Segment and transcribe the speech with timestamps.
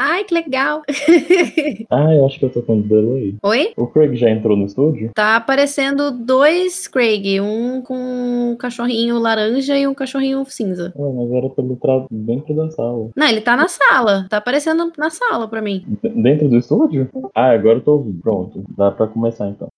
[0.00, 0.82] Ai, que legal.
[1.90, 3.34] ah, eu acho que eu tô com o delay.
[3.42, 3.72] Oi?
[3.76, 5.10] O Craig já entrou no estúdio?
[5.12, 10.92] Tá aparecendo dois Craig, um com um cachorrinho laranja e um cachorrinho cinza.
[10.96, 13.10] Ué, mas era pra ele entrar dentro da sala.
[13.16, 14.26] Não, ele tá na sala.
[14.30, 15.84] Tá aparecendo na sala pra mim.
[16.00, 17.08] D dentro do estúdio?
[17.34, 18.22] Ah, agora eu tô ouvindo.
[18.22, 19.68] Pronto, dá pra começar então.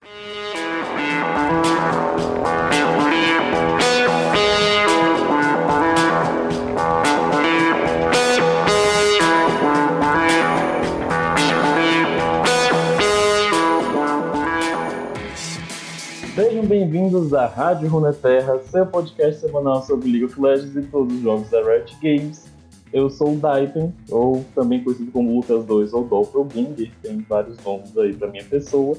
[16.61, 21.23] Sejam bem-vindos à Rádio Runeterra, seu podcast semanal sobre League of Legends e todos os
[21.23, 22.53] jogos da Riot Games.
[22.93, 27.96] Eu sou o Daipen, ou também conhecido como Lucas 2 ou Doppelganger, tem vários nomes
[27.96, 28.95] aí pra minha pessoa,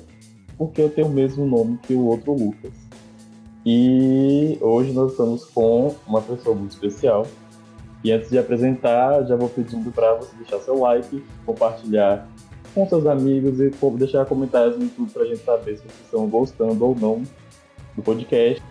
[0.57, 2.73] porque eu tenho o mesmo nome que o outro Lucas.
[3.63, 7.27] E hoje nós estamos com uma pessoa muito especial.
[8.03, 12.27] E antes de apresentar, já vou pedindo para você deixar seu like, compartilhar
[12.73, 16.83] com seus amigos e deixar comentários no YouTube a gente saber se vocês estão gostando
[16.83, 17.21] ou não
[17.95, 18.61] do podcast.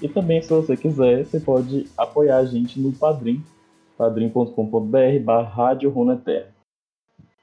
[0.00, 3.42] E também, se você quiser, você pode apoiar a gente no Padrim,
[3.96, 5.76] padrim.com.br barra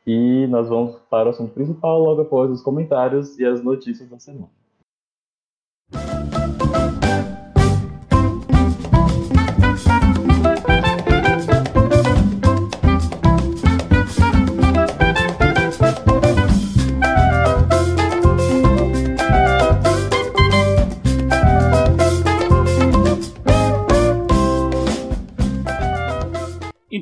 [0.07, 4.19] E nós vamos para o assunto principal logo após os comentários e as notícias da
[4.19, 4.49] semana.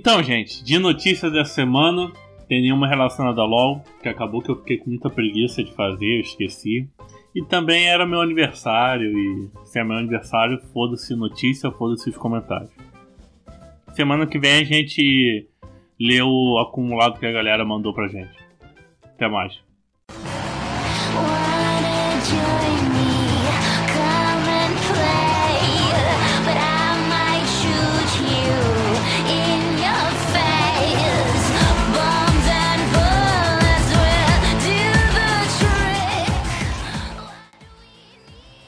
[0.04, 2.12] Então, gente, de notícias dessa semana,
[2.50, 6.18] tem nenhuma relacionada a LOL, que acabou que eu fiquei com muita preguiça de fazer,
[6.18, 6.90] eu esqueci.
[7.34, 12.70] E também era meu aniversário, e se é meu aniversário, foda-se notícia, foda-se os comentários.
[13.94, 15.48] Semana que vem a gente
[15.98, 18.38] lê o acumulado que a galera mandou pra gente.
[19.06, 19.58] Até mais.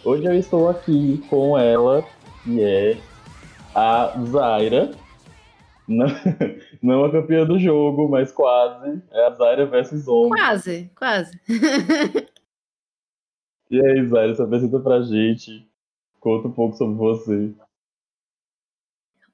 [0.05, 2.07] Hoje eu estou aqui com ela,
[2.43, 2.95] que é
[3.73, 4.91] a Zaira.
[5.87, 6.05] Não,
[6.79, 9.01] não a campeã do jogo, mas quase.
[9.09, 10.29] É a Zaira versus Omni.
[10.29, 11.31] Quase, quase.
[13.71, 15.67] e aí, Zaira, se apresenta pra gente.
[16.19, 17.51] Conta um pouco sobre você.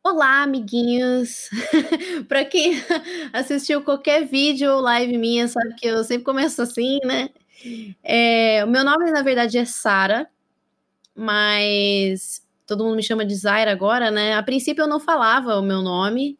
[0.01, 1.49] Olá, amiguinhos!
[2.29, 2.75] para quem
[3.33, 7.29] assistiu qualquer vídeo ou live minha, sabe que eu sempre começo assim, né?
[8.01, 10.29] É, o meu nome, na verdade, é Sara
[11.21, 14.33] mas todo mundo me chama de Zaira agora, né?
[14.33, 16.39] A princípio eu não falava o meu nome.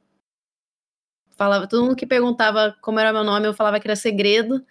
[1.38, 4.64] Falava, todo mundo que perguntava como era meu nome, eu falava que era segredo.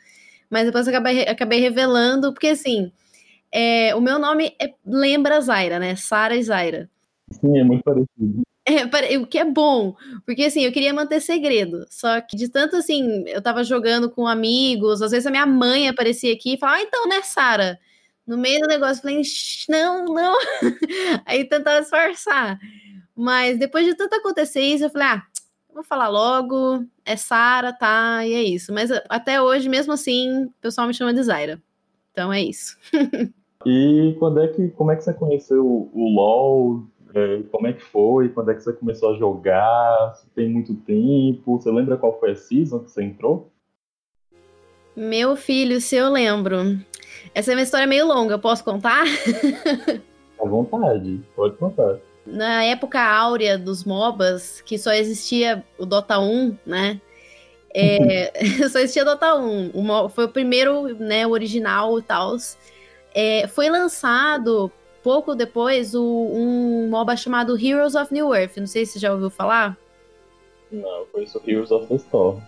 [0.50, 2.90] Mas depois eu acabei, acabei revelando, porque assim,
[3.52, 5.94] é, o meu nome é, lembra Zaira, né?
[5.94, 6.90] Sara e Zaira.
[7.30, 8.42] Sim, é muito parecido.
[8.66, 9.94] É, o que é bom,
[10.26, 11.86] porque assim, eu queria manter segredo.
[11.88, 15.88] Só que de tanto assim, eu tava jogando com amigos, às vezes a minha mãe
[15.88, 17.78] aparecia aqui e falava, ah, então, né, Sara?
[18.26, 19.22] No meio do negócio, falei,
[19.68, 20.36] não, não.
[21.26, 22.58] Aí tentava disfarçar.
[23.14, 25.22] Mas depois de tanto acontecer isso, eu falei, ah,
[25.74, 28.72] vou falar logo, é Sara, tá, e é isso.
[28.72, 31.60] Mas até hoje, mesmo assim, o pessoal me chama de Zaira.
[32.12, 32.76] Então é isso.
[33.66, 36.84] e quando é que, como é que você conheceu o LoL?
[37.14, 38.28] É, como é que foi?
[38.28, 40.14] Quando é que você começou a jogar?
[40.34, 41.58] Tem muito tempo?
[41.58, 43.50] Você lembra qual foi a season que você entrou?
[44.96, 46.78] Meu filho, se eu lembro.
[47.34, 49.04] Essa é uma história meio longa, eu posso contar?
[50.40, 51.98] À vontade, pode contar.
[52.24, 57.00] Na época áurea dos MOBAs, que só existia o Dota 1, né?
[57.74, 58.32] É,
[58.70, 59.72] só existia Dota 1.
[59.74, 62.36] O, foi o primeiro, né, o original e tal.
[63.14, 68.56] É, foi lançado pouco depois o, um MOBA chamado Heroes of New Earth.
[68.56, 69.76] Não sei se você já ouviu falar.
[70.70, 72.40] Não, foi isso Heroes of the Storm.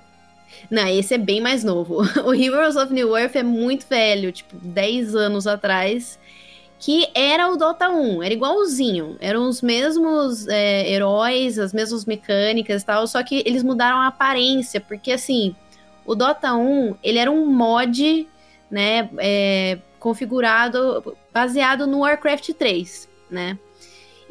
[0.71, 2.03] Não, esse é bem mais novo.
[2.25, 6.19] O Heroes of New Earth é muito velho, tipo, 10 anos atrás.
[6.79, 9.17] Que era o Dota 1, era igualzinho.
[9.21, 14.09] Eram os mesmos é, heróis, as mesmas mecânicas e tal, só que eles mudaram a
[14.09, 15.55] aparência, porque assim,
[16.05, 18.29] o Dota 1, ele era um mod,
[18.69, 23.57] né, é, configurado, baseado no Warcraft 3, né?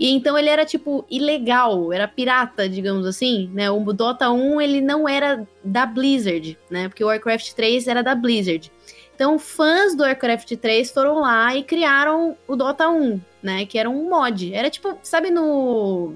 [0.02, 3.70] E então ele era tipo ilegal, era pirata, digamos assim, né?
[3.70, 6.90] O Dota 1 ele não era da Blizzard, né?
[6.90, 8.72] Porque o Warcraft 3 era da Blizzard.
[9.14, 13.64] Então fãs do Warcraft 3 foram lá e criaram o Dota 1, né?
[13.68, 14.52] Que era um mod.
[14.52, 16.16] Era tipo, sabe no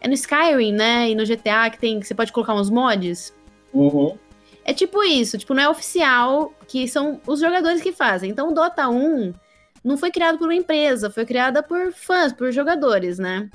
[0.00, 1.10] é no Skyrim, né?
[1.10, 3.34] E no GTA que tem que você pode colocar uns mods.
[3.74, 4.16] Uhum.
[4.64, 8.30] É tipo isso, tipo, não é oficial, que são os jogadores que fazem.
[8.30, 9.34] Então, o Dota 1
[9.84, 13.50] não foi criado por uma empresa, foi criada por fãs, por jogadores, né?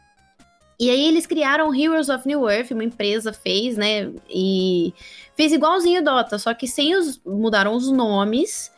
[0.80, 4.12] E aí eles criaram Heroes of New Earth, uma empresa fez, né?
[4.30, 4.94] E
[5.36, 7.20] fez igualzinho Dota, só que sem os.
[7.26, 8.72] mudaram os nomes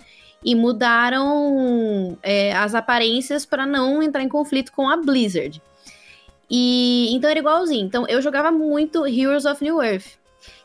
[0.44, 5.62] e mudaram é, as aparências para não entrar em conflito com a Blizzard.
[6.50, 7.86] E então era igualzinho.
[7.86, 10.18] Então eu jogava muito Heroes of New Earth,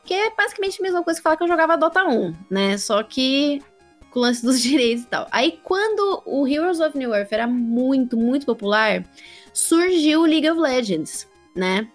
[0.05, 2.79] que é basicamente a mesma coisa que falar que eu jogava Dota 1, né?
[2.79, 3.63] Só que
[4.17, 5.29] com o lance dos direitos e tal.
[5.31, 9.05] Aí quando o Heroes of New Earth era muito, muito popular,
[9.53, 11.87] surgiu o League of Legends, né?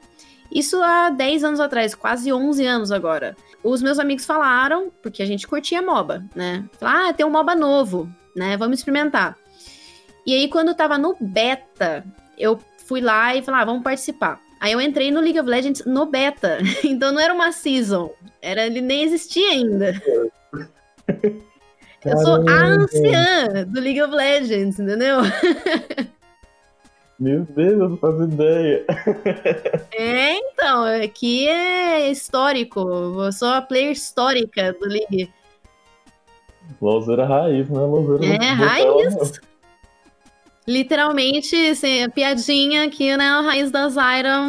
[0.53, 3.35] Isso há 10 anos atrás, quase 11 anos agora.
[3.63, 6.63] Os meus amigos falaram, porque a gente curtia MOBA, né?
[6.79, 8.55] Falaram, ah, tem um MOBA novo, né?
[8.55, 9.35] Vamos experimentar.
[10.25, 12.05] E aí, quando eu tava no beta,
[12.37, 14.39] eu fui lá e falei, ah, vamos participar.
[14.59, 16.59] Aí eu entrei no League of Legends no beta.
[16.83, 18.11] Então não era uma season.
[18.41, 19.93] Era, ele nem existia ainda.
[22.03, 25.17] Eu sou a anciã do League of Legends, entendeu?
[27.19, 28.83] Meu Deus, eu não faço ideia.
[29.93, 32.79] É, então, aqui é histórico.
[32.79, 35.31] Eu sou a player histórica do League.
[36.81, 37.79] Louzeira raiz, né?
[37.79, 39.39] Louzeira é, raiz.
[40.67, 43.25] Literalmente, assim, piadinha aqui, né?
[43.25, 44.39] A raiz da Zyra.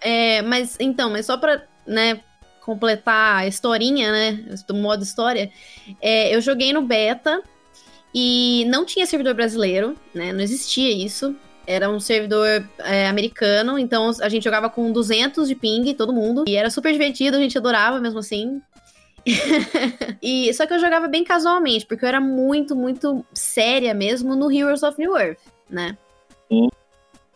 [0.00, 2.20] é, mas então, mas só pra, né,
[2.60, 4.44] completar a historinha, né?
[4.66, 5.50] Do modo história,
[6.02, 7.42] é, eu joguei no beta
[8.14, 10.32] e não tinha servidor brasileiro, né?
[10.32, 11.34] Não existia isso.
[11.66, 16.44] Era um servidor é, americano, então a gente jogava com 200 de ping, todo mundo.
[16.46, 18.60] E era super divertido, a gente adorava mesmo assim.
[20.22, 24.50] e só que eu jogava bem casualmente, porque eu era muito, muito séria mesmo no
[24.50, 25.40] Heroes of New Earth,
[25.70, 25.96] né?
[26.50, 26.68] Sim.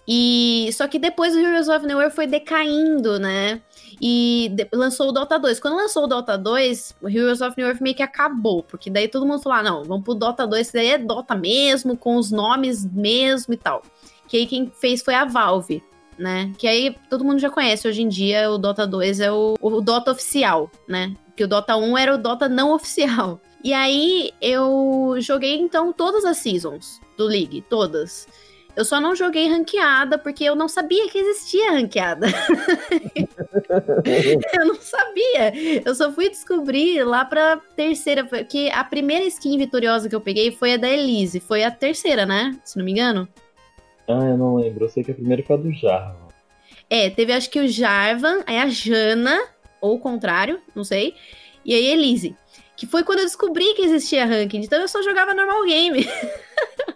[0.07, 3.63] E só que depois o Heroes of New Earth foi decaindo, né?
[4.01, 5.61] E de, lançou o Dota 2.
[5.61, 9.07] Quando lançou o Dota 2, o Heroes of New Earth meio que acabou, porque daí
[9.07, 12.17] todo mundo falou: ah, não, vamos pro Dota 2, que daí é Dota mesmo, com
[12.17, 13.83] os nomes mesmo e tal.
[14.27, 15.83] Que aí quem fez foi a Valve,
[16.19, 16.53] né?
[16.59, 19.81] Que aí todo mundo já conhece hoje em dia, o Dota 2 é o, o
[19.81, 21.15] Dota oficial, né?
[21.37, 23.41] Que o Dota 1 era o Dota não oficial.
[23.63, 28.27] E aí eu joguei então todas as seasons do League, todas.
[28.75, 32.27] Eu só não joguei ranqueada porque eu não sabia que existia ranqueada.
[34.59, 35.53] eu não sabia.
[35.85, 40.53] Eu só fui descobrir lá pra terceira, porque a primeira skin vitoriosa que eu peguei
[40.53, 41.39] foi a da Elise.
[41.39, 42.59] Foi a terceira, né?
[42.65, 43.29] Se não me engano.
[44.09, 44.87] Ah, eu não lembro.
[44.87, 46.29] Eu sei que a primeira foi a do Jarvan.
[46.89, 49.39] É, teve acho que o Jarvan, aí a Jana,
[49.81, 51.15] ou o contrário, não sei.
[51.65, 52.35] E aí a Elise.
[52.75, 54.61] Que foi quando eu descobri que existia ranking.
[54.61, 56.09] Então eu só jogava normal game.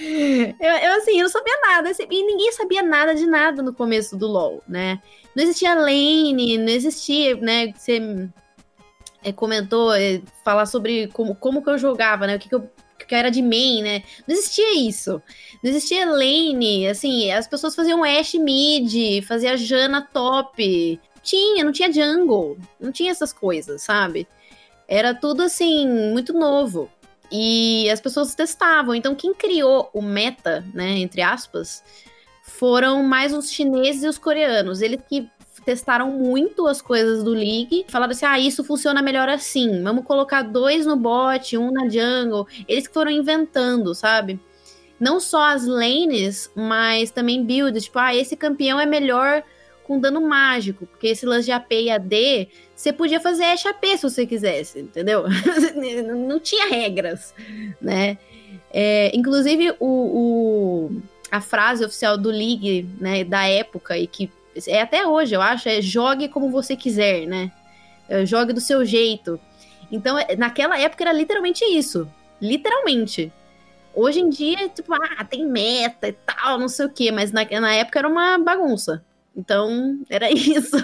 [0.00, 1.90] Eu, eu, assim, eu não sabia nada.
[2.10, 5.00] E ninguém sabia nada de nada no começo do LoL, né?
[5.34, 7.72] Não existia lane, não existia, né?
[7.72, 8.28] Você
[9.22, 12.36] é, comentou, é, falar sobre como, como que eu jogava, né?
[12.36, 12.68] O que, que eu
[13.08, 14.02] que era de main, né?
[14.26, 15.22] Não existia isso.
[15.62, 21.00] Não existia lane, assim, as pessoas faziam Ash mid, fazia Jana top.
[21.22, 24.28] Tinha, não tinha jungle, não tinha essas coisas, sabe?
[24.86, 26.90] Era tudo assim, muito novo.
[27.30, 28.94] E as pessoas testavam.
[28.94, 31.82] Então, quem criou o meta, né, entre aspas,
[32.42, 34.80] foram mais os chineses e os coreanos.
[34.80, 35.28] Eles que
[35.64, 39.82] testaram muito as coisas do League, falaram assim: ah, isso funciona melhor assim.
[39.82, 42.46] Vamos colocar dois no bot, um na jungle.
[42.66, 44.40] Eles que foram inventando, sabe?
[44.98, 47.84] Não só as lanes, mas também builds.
[47.84, 49.44] Tipo, ah, esse campeão é melhor
[49.88, 54.02] com dano mágico, porque esse lance de AP e AD você podia fazer HP se
[54.02, 55.24] você quisesse, entendeu?
[56.28, 57.34] não tinha regras,
[57.80, 58.18] né?
[58.70, 64.30] É, inclusive, o, o, a frase oficial do League, né, da época, e que
[64.66, 67.50] é até hoje, eu acho, é jogue como você quiser, né?
[68.08, 69.40] É, jogue do seu jeito.
[69.90, 72.06] Então, é, naquela época era literalmente isso.
[72.40, 73.32] Literalmente.
[73.94, 77.44] Hoje em dia, tipo, ah, tem meta e tal, não sei o quê, mas na,
[77.44, 79.02] na época era uma bagunça.
[79.38, 80.76] Então, era isso.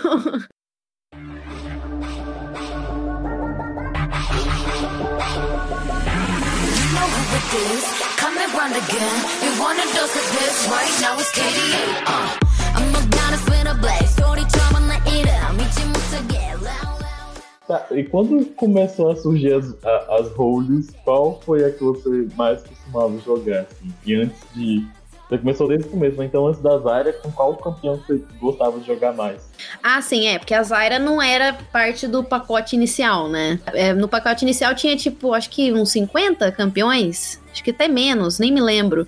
[17.67, 22.63] Tá, e quando começou a surgir as, as holds, qual foi a que você mais
[22.63, 23.63] costumava jogar?
[23.63, 23.93] Assim?
[24.07, 24.87] E antes de
[25.35, 26.25] você começou desde o começo, né?
[26.27, 29.43] Então antes da Zaira, com qual campeão você gostava de jogar mais?
[29.83, 33.59] Ah, sim, é, porque a Zaira não era parte do pacote inicial, né?
[33.73, 37.41] É, no pacote inicial tinha, tipo, acho que uns 50 campeões?
[37.53, 39.07] Acho que até menos, nem me lembro.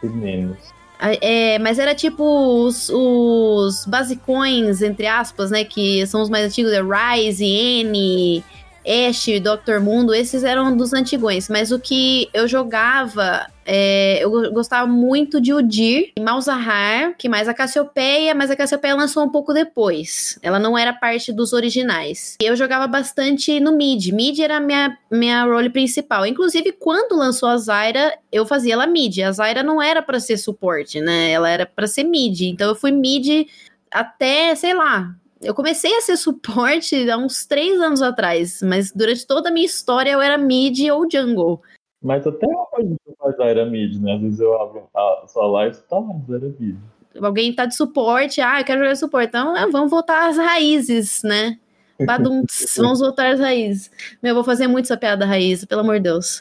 [0.00, 0.58] Tem menos.
[0.98, 2.24] É, mas era tipo
[2.64, 5.62] os, os basicões, entre aspas, né?
[5.64, 8.42] Que são os mais antigos, é Rise, N,
[8.86, 9.80] Ash, Dr.
[9.80, 11.48] Mundo, esses eram dos antigões.
[11.48, 17.54] Mas o que eu jogava, é, eu gostava muito de Udir, Malzahar, que mais a
[17.54, 20.38] Cassiopeia, mas a Cassiopeia lançou um pouco depois.
[20.40, 22.36] Ela não era parte dos originais.
[22.40, 24.12] Eu jogava bastante no mid.
[24.12, 26.24] Mid era minha, minha role principal.
[26.24, 29.18] Inclusive, quando lançou a Zyra, eu fazia ela mid.
[29.18, 31.32] A Zyra não era para ser suporte, né?
[31.32, 32.42] Ela era para ser mid.
[32.42, 33.48] Então eu fui mid
[33.90, 39.26] até, sei lá, eu comecei a ser suporte há uns três anos atrás, mas durante
[39.26, 41.62] toda a minha história eu era mid ou jungle.
[42.02, 44.14] Mas até hoje você faz era mid, né?
[44.14, 46.76] Às vezes eu abro a sua live e tá lá, era mid.
[47.20, 49.28] Alguém tá de suporte, ah, eu quero jogar suporte.
[49.28, 51.58] Então, é, vamos voltar às raízes, né?
[52.04, 53.90] Badunts, vamos voltar às raízes.
[54.22, 56.40] Meu, eu vou fazer muito essa piada raiz, pelo amor de Deus.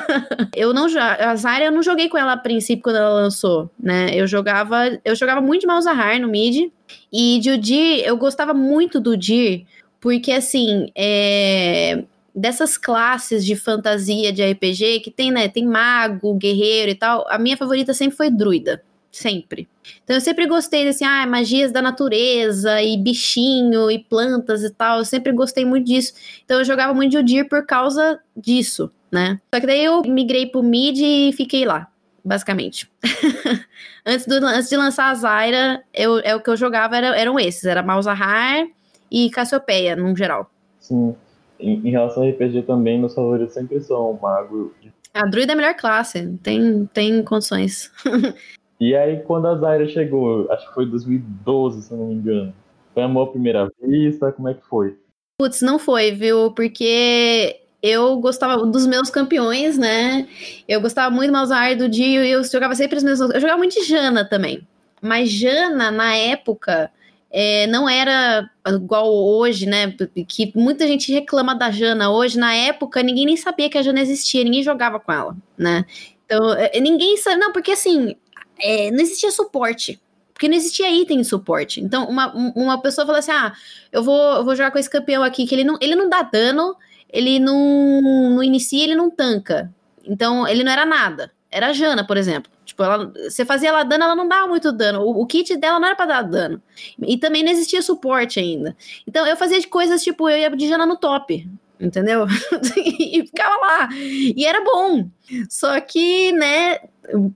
[0.54, 4.10] eu não a Zarya eu não joguei com ela a princípio quando ela lançou, né?
[4.12, 6.70] Eu jogava, eu jogava muito de Malzahar no mid
[7.12, 9.66] e de Udir, eu gostava muito do Udir
[10.00, 12.04] porque assim, é
[12.36, 17.38] dessas classes de fantasia de RPG que tem, né, tem mago, guerreiro e tal, a
[17.38, 18.82] minha favorita sempre foi druida
[19.16, 19.68] sempre.
[20.04, 24.98] Então eu sempre gostei assim, ah, magias da natureza e bichinho e plantas e tal.
[24.98, 26.12] Eu sempre gostei muito disso.
[26.44, 29.40] Então eu jogava muito de Udir por causa disso, né?
[29.52, 31.88] Só que daí eu migrei pro mid e fiquei lá,
[32.24, 32.90] basicamente.
[34.04, 37.40] antes, do, antes de lançar a Zyra, eu, é o que eu jogava era, eram
[37.40, 38.66] esses, era Malzahar
[39.10, 40.50] e Cassiopeia, no geral.
[40.78, 41.14] Sim.
[41.58, 44.74] Em, em relação ao RPG também, meus favoritos sempre são o Mago.
[45.14, 47.90] A Druida é a melhor classe, tem, tem condições.
[48.78, 52.54] E aí, quando a Zaira chegou, acho que foi 2012, se eu não me engano,
[52.92, 54.32] foi amor à primeira vista?
[54.32, 54.96] Como é que foi?
[55.38, 56.50] Putz, não foi, viu?
[56.52, 60.28] Porque eu gostava dos meus campeões, né?
[60.66, 63.30] Eu gostava muito do Malzahar, do Dio, e eu jogava sempre os mesmos.
[63.30, 64.66] Eu jogava muito de Jana também.
[65.00, 66.90] Mas Jana, na época,
[67.30, 69.94] é, não era igual hoje, né?
[70.26, 72.38] Que muita gente reclama da Jana hoje.
[72.38, 75.84] Na época, ninguém nem sabia que a Jana existia, ninguém jogava com ela, né?
[76.24, 77.36] Então, é, ninguém sabe.
[77.36, 78.16] Não, porque assim,
[78.58, 80.00] é, não existia suporte.
[80.32, 81.80] Porque não existia item de suporte.
[81.80, 83.54] Então, uma, uma pessoa fala assim: ah,
[83.90, 86.22] eu vou, eu vou jogar com esse campeão aqui, que ele não, ele não dá
[86.22, 86.76] dano,
[87.08, 88.02] ele não,
[88.34, 89.72] não inicia, ele não tanca.
[90.04, 91.32] Então, ele não era nada.
[91.50, 92.52] Era a Jana, por exemplo.
[92.66, 95.00] Tipo, ela, você fazia ela dano, ela não dava muito dano.
[95.00, 96.60] O, o, kit dela não era pra dar dano.
[97.00, 98.76] E também não existia suporte ainda.
[99.06, 101.48] Então, eu fazia de coisas tipo, eu ia de Jana no top
[101.80, 102.26] entendeu?
[102.76, 103.88] e ficava lá.
[103.92, 105.08] E era bom.
[105.48, 106.78] Só que, né,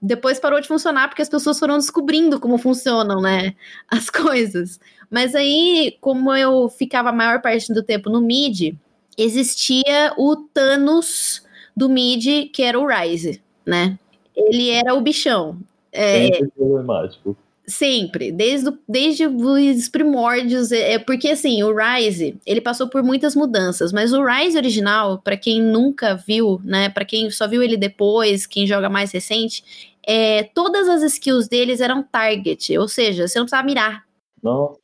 [0.00, 3.54] depois parou de funcionar porque as pessoas foram descobrindo como funcionam, né,
[3.88, 4.80] as coisas.
[5.10, 8.76] Mas aí, como eu ficava a maior parte do tempo no mid,
[9.18, 11.44] existia o Thanos
[11.76, 13.98] do mid, que era o Ryze, né?
[14.36, 15.58] Ele era o bichão.
[15.92, 17.36] É, é problemático.
[17.70, 23.00] Sempre, desde, o, desde os primórdios, é, é, porque assim, o Rise, ele passou por
[23.00, 27.62] muitas mudanças, mas o Rise original, para quem nunca viu, né, para quem só viu
[27.62, 29.62] ele depois, quem joga mais recente,
[30.04, 34.04] é, todas as skills deles eram target, ou seja, você não precisava mirar.
[34.42, 34.80] Nossa,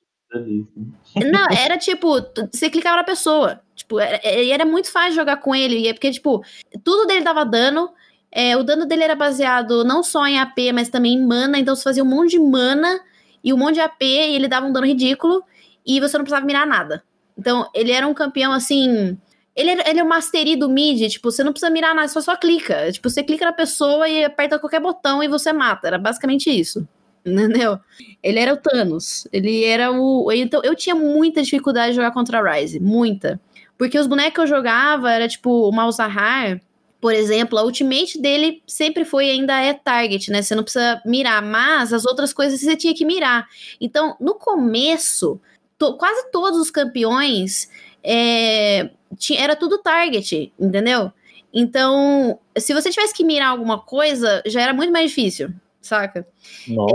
[1.16, 2.20] Não, era tipo,
[2.52, 6.44] você clicava na pessoa, tipo, era, era muito fácil jogar com ele, porque, tipo,
[6.84, 7.90] tudo dele dava dano,
[8.38, 11.74] é, o dano dele era baseado não só em AP, mas também em mana, então
[11.74, 13.00] você fazia um monte de mana
[13.42, 15.42] e um monte de AP e ele dava um dano ridículo
[15.86, 17.02] e você não precisava mirar nada.
[17.38, 19.16] Então, ele era um campeão assim.
[19.54, 22.36] Ele, ele é o mastery do mid, tipo, você não precisa mirar nada, só só
[22.36, 22.92] clica.
[22.92, 25.86] Tipo, você clica na pessoa e aperta qualquer botão e você mata.
[25.86, 26.86] Era basicamente isso.
[27.24, 27.78] Entendeu?
[28.22, 29.26] Ele era o Thanos.
[29.32, 30.30] Ele era o.
[30.30, 32.80] Então, eu tinha muita dificuldade de jogar contra a Ryze.
[32.80, 33.40] Muita.
[33.78, 36.60] Porque os bonecos que eu jogava era tipo o Malzahar
[37.00, 40.42] por exemplo, a ultimate dele sempre foi ainda é target, né?
[40.42, 43.46] Você não precisa mirar, mas as outras coisas você tinha que mirar.
[43.80, 45.40] Então, no começo,
[45.78, 47.70] to, quase todos os campeões
[48.02, 51.12] é, tinha, era tudo target, entendeu?
[51.52, 55.50] Então, se você tivesse que mirar alguma coisa, já era muito mais difícil,
[55.80, 56.26] saca?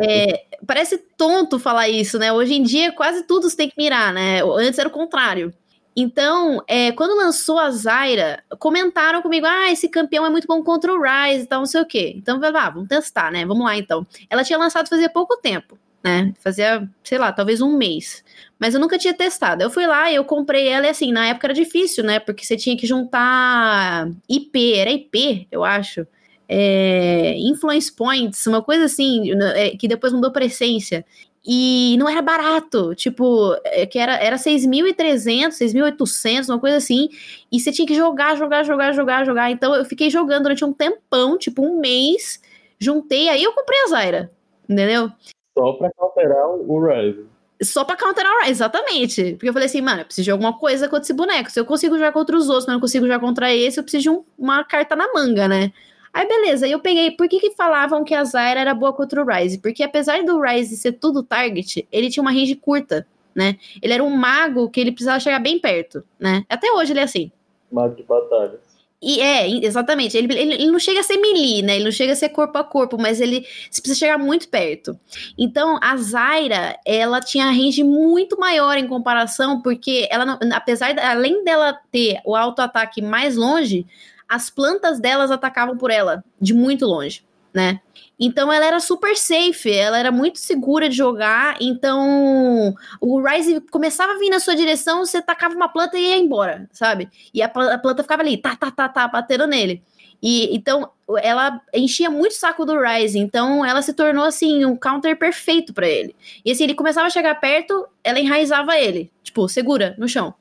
[0.03, 2.31] É, parece tonto falar isso, né?
[2.31, 4.41] Hoje em dia, quase tudo você tem que mirar, né?
[4.43, 5.53] Antes era o contrário.
[5.95, 10.93] Então, é, quando lançou a Zaira, comentaram comigo: ah, esse campeão é muito bom contra
[10.93, 12.13] o Rise e tal, não sei o quê.
[12.15, 13.45] Então, ah, vamos testar, né?
[13.45, 14.05] Vamos lá então.
[14.29, 16.33] Ela tinha lançado fazia pouco tempo, né?
[16.39, 18.23] Fazia, sei lá, talvez um mês.
[18.57, 19.63] Mas eu nunca tinha testado.
[19.63, 22.19] Eu fui lá eu comprei ela e assim, na época era difícil, né?
[22.19, 26.07] Porque você tinha que juntar IP, era IP, eu acho.
[26.53, 31.05] É, influence points, uma coisa assim, né, é, que depois mudou para essência.
[31.43, 37.09] E não era barato, tipo, é, que era, era 6.300, 6.800, uma coisa assim,
[37.51, 39.49] e você tinha que jogar, jogar, jogar, jogar, jogar.
[39.49, 42.39] Então eu fiquei jogando durante um tempão, tipo um mês,
[42.77, 44.31] juntei, aí eu comprei a Zaira,
[44.69, 45.11] Entendeu?
[45.57, 47.25] Só pra counterar o Ryze.
[47.63, 49.33] Só pra counterar o Ryze, exatamente.
[49.33, 51.51] Porque eu falei assim, mano, eu preciso de alguma coisa contra esse boneco.
[51.51, 54.03] Se eu consigo jogar contra os outros, mas não consigo jogar contra esse, eu preciso
[54.03, 55.73] de um, uma carta na manga, né?
[56.13, 57.11] Aí beleza, eu peguei.
[57.11, 59.59] Por que, que falavam que a Zyra era boa contra o Ryze?
[59.59, 63.57] Porque apesar do Ryze ser tudo target, ele tinha uma range curta, né?
[63.81, 66.43] Ele era um mago que ele precisava chegar bem perto, né?
[66.49, 67.31] Até hoje ele é assim.
[67.71, 68.59] Mago de batalha.
[69.01, 70.15] E é, exatamente.
[70.15, 71.75] Ele, ele, ele, não chega a ser melee, né?
[71.75, 74.97] Ele não chega a ser corpo a corpo, mas ele precisa chegar muito perto.
[75.35, 80.93] Então, a Zyra, ela tinha a range muito maior em comparação, porque ela, não, apesar,
[80.93, 83.87] de, além dela ter o auto-ataque mais longe,
[84.31, 87.21] as plantas delas atacavam por ela de muito longe,
[87.53, 87.81] né?
[88.17, 91.57] Então ela era super safe, ela era muito segura de jogar.
[91.59, 96.17] Então o Ryze começava a vir na sua direção, você tacava uma planta e ia
[96.17, 97.09] embora, sabe?
[97.33, 99.83] E a, a planta ficava ali, tá, tá, tá, tá, batendo nele.
[100.23, 100.89] E então
[101.21, 105.73] ela enchia muito o saco do Ryze, então ela se tornou assim um counter perfeito
[105.73, 106.15] para ele.
[106.45, 110.33] E assim, ele começava a chegar perto, ela enraizava ele, tipo, segura no chão.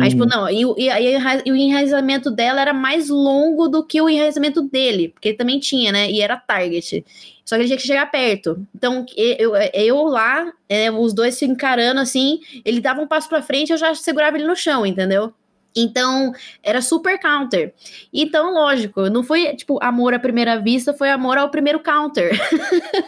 [0.00, 0.28] Aí, tipo, uhum.
[0.28, 4.62] não, e, e, e, e, o enraizamento dela era mais longo do que o enraizamento
[4.62, 6.10] dele, porque ele também tinha, né?
[6.10, 7.04] E era target.
[7.44, 8.66] Só que ele tinha que chegar perto.
[8.74, 13.42] Então, eu, eu lá, é, os dois se encarando assim, ele dava um passo pra
[13.42, 15.34] frente, eu já segurava ele no chão, entendeu?
[15.76, 17.74] Então, era super counter.
[18.12, 22.30] Então, lógico, não foi tipo amor à primeira vista, foi amor ao primeiro counter.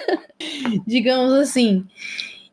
[0.86, 1.86] Digamos assim.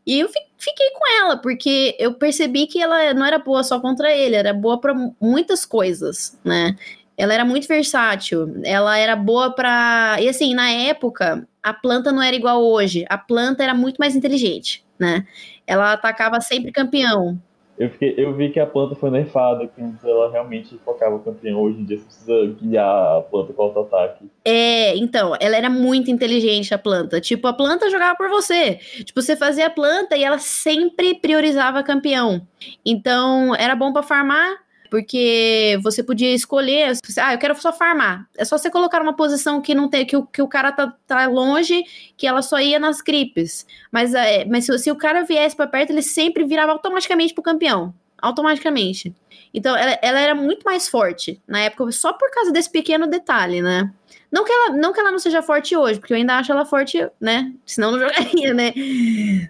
[0.06, 0.53] E eu fiquei
[0.94, 4.80] com ela, porque eu percebi que ela não era boa só contra ele, era boa
[4.80, 6.76] para muitas coisas, né?
[7.18, 10.18] Ela era muito versátil, ela era boa para.
[10.20, 14.16] E assim, na época, a planta não era igual hoje, a planta era muito mais
[14.16, 15.26] inteligente, né?
[15.68, 17.40] Ela atacava sempre campeão.
[17.78, 21.62] Eu, fiquei, eu vi que a planta foi nerfada, que ela realmente focava o campeão.
[21.62, 24.30] Hoje em dia você precisa guiar a planta com auto-ataque.
[24.46, 27.20] É, então, ela era muito inteligente, a planta.
[27.20, 28.76] Tipo, a planta jogava por você.
[29.04, 32.46] Tipo, você fazia a planta e ela sempre priorizava campeão.
[32.86, 34.63] Então, era bom para farmar,
[34.94, 38.30] porque você podia escolher, ah, eu quero só farmar.
[38.38, 40.96] É só você colocar uma posição que não tem, que o, que o cara tá,
[41.08, 41.84] tá longe,
[42.16, 43.66] que ela só ia nas creeps.
[43.92, 47.42] Mas, é, mas se, se o cara viesse para perto, ele sempre virava automaticamente pro
[47.42, 47.92] campeão.
[48.22, 49.16] Automaticamente.
[49.52, 53.64] Então, ela, ela era muito mais forte na época, só por causa desse pequeno detalhe,
[53.64, 53.92] né?
[54.32, 56.66] Não que, ela, não que ela não seja forte hoje, porque eu ainda acho ela
[56.66, 57.52] forte, né?
[57.66, 58.72] Senão não jogaria, né?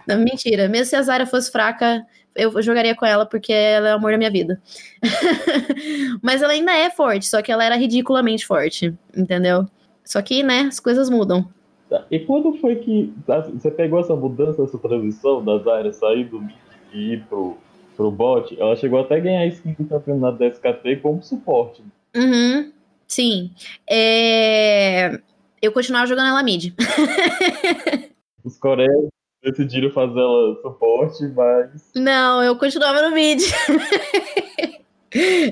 [0.08, 0.70] Não, mentira.
[0.70, 2.02] Mesmo se a Zara fosse fraca,
[2.34, 4.60] eu jogaria com ela porque ela é o amor da minha vida.
[6.22, 9.66] Mas ela ainda é forte, só que ela era ridiculamente forte, entendeu?
[10.04, 11.48] Só que, né, as coisas mudam.
[11.88, 13.12] Tá, e quando foi que
[13.52, 16.56] você pegou essa mudança, essa transição das áreas sair do mid
[16.92, 17.56] e ir pro,
[17.96, 18.58] pro bot?
[18.58, 21.82] Ela chegou até a ganhar skin do campeonato da SKT como suporte.
[22.16, 22.72] Uhum,
[23.06, 23.50] sim.
[23.88, 25.18] É...
[25.62, 26.74] Eu continuava jogando ela mid.
[28.44, 29.08] Os coreanos
[29.44, 31.90] decidiram fazer ela suporte, mas.
[31.94, 33.42] Não, eu continuava no mid.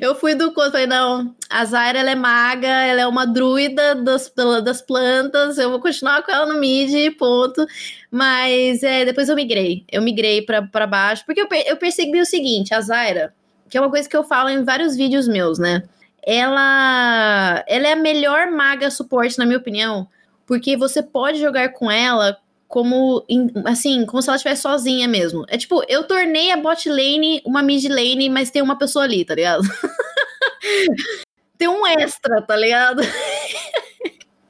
[0.01, 3.95] eu fui do conto, falei, não, a Zaira ela é maga, ela é uma druida
[3.95, 4.33] das,
[4.65, 7.65] das plantas, eu vou continuar com ela no mid, ponto.
[8.11, 12.75] Mas é, depois eu migrei, eu migrei pra, baixo, porque eu, eu percebi o seguinte,
[12.75, 13.35] a Zaira,
[13.69, 15.83] que é uma coisa que eu falo em vários vídeos meus, né?
[16.25, 20.09] Ela, ela é a melhor maga suporte, na minha opinião,
[20.47, 22.39] porque você pode jogar com ela
[22.73, 23.23] como
[23.67, 25.45] assim, como se ela estivesse sozinha mesmo.
[25.49, 29.27] É tipo, eu tornei a bot lane uma mid lane, mas tem uma pessoa ali,
[29.27, 29.61] tá ligado?
[31.59, 33.03] tem um extra, tá ligado?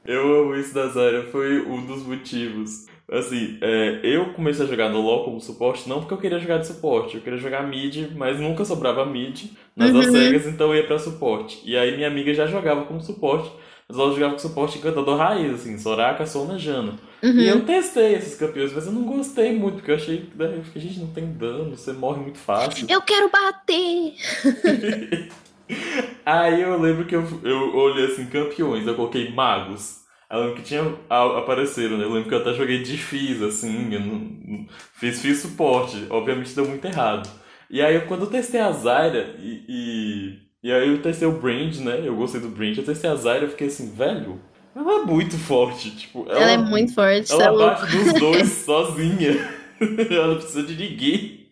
[0.05, 2.85] eu amo isso da Zarya, foi um dos motivos.
[3.11, 6.59] Assim, é, eu comecei a jogar no LoL como suporte, não porque eu queria jogar
[6.59, 10.01] de suporte, eu queria jogar mid, mas nunca sobrava mid nas uhum.
[10.01, 11.61] cegas, então eu ia pra suporte.
[11.65, 13.51] E aí minha amiga já jogava como suporte,
[13.85, 16.97] mas ela jogava com suporte encantador raiz, assim, Soraka, Sona, Jana.
[17.23, 17.39] Uhum.
[17.39, 20.61] E eu testei esses campeões, mas eu não gostei muito, porque eu achei que né,
[20.75, 22.85] a gente não tem dano, você morre muito fácil.
[22.89, 24.15] Eu quero bater!
[26.25, 30.01] Aí eu lembro que eu, eu olhei assim, campeões, eu coloquei magos.
[30.29, 32.03] Eu lembro que tinha apareceram, né?
[32.03, 36.67] Eu lembro que eu até joguei difícil, assim, eu não, fiz, fiz suporte, obviamente deu
[36.67, 37.29] muito errado.
[37.69, 41.77] E aí quando eu testei a Zyra e, e, e aí eu testei o Brand,
[41.77, 42.01] né?
[42.03, 44.41] Eu gostei do Brand, eu testei a Zyra e fiquei assim, velho,
[44.75, 46.25] ela é muito forte, tipo.
[46.29, 49.49] Ela, ela é muito forte, Ela é bate dos dois sozinha.
[50.09, 51.47] ela não precisa de ninguém.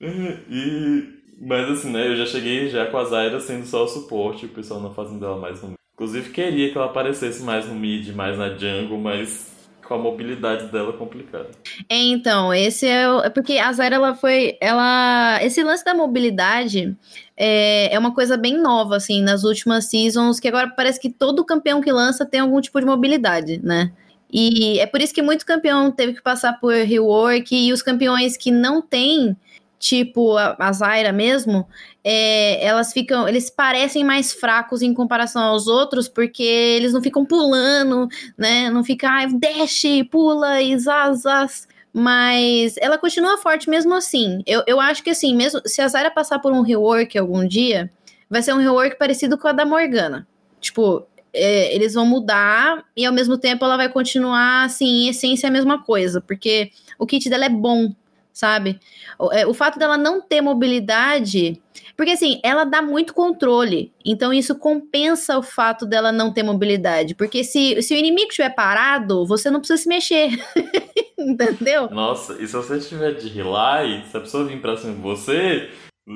[0.00, 1.14] E.
[1.40, 2.08] Mas assim, né?
[2.08, 5.20] Eu já cheguei já com a Zaira sendo só o suporte, o pessoal não fazendo
[5.20, 9.53] dela mais no Inclusive queria que ela aparecesse mais no mid, mais na jungle, mas
[9.84, 11.50] com a mobilidade dela complicada.
[11.88, 13.20] É, então, esse é o.
[13.20, 14.56] É porque a Zara ela foi.
[14.60, 15.38] Ela.
[15.42, 16.96] Esse lance da mobilidade
[17.36, 21.44] é, é uma coisa bem nova, assim, nas últimas seasons, que agora parece que todo
[21.44, 23.92] campeão que lança tem algum tipo de mobilidade, né?
[24.32, 28.36] E é por isso que muito campeão teve que passar por rework e os campeões
[28.36, 29.36] que não têm
[29.84, 31.68] tipo a, a Zyra mesmo,
[32.02, 37.22] é, elas ficam, eles parecem mais fracos em comparação aos outros, porque eles não ficam
[37.24, 38.70] pulando, né?
[38.70, 44.42] Não fica, ah, dash, pula e zaz, Mas ela continua forte mesmo assim.
[44.46, 47.92] Eu, eu acho que assim, mesmo se a Zyra passar por um rework algum dia,
[48.30, 50.26] vai ser um rework parecido com a da Morgana.
[50.62, 55.48] Tipo, é, eles vão mudar e ao mesmo tempo ela vai continuar, assim, em essência
[55.48, 57.94] a mesma coisa, porque o kit dela é bom,
[58.34, 58.80] sabe?
[59.16, 61.62] O, é, o fato dela não ter mobilidade.
[61.96, 63.92] Porque assim, ela dá muito controle.
[64.04, 67.14] Então isso compensa o fato dela não ter mobilidade.
[67.14, 70.30] Porque se, se o inimigo estiver parado, você não precisa se mexer.
[71.16, 71.88] Entendeu?
[71.90, 75.70] Nossa, e se você tiver de relay, se a pessoa vir pra cima de você,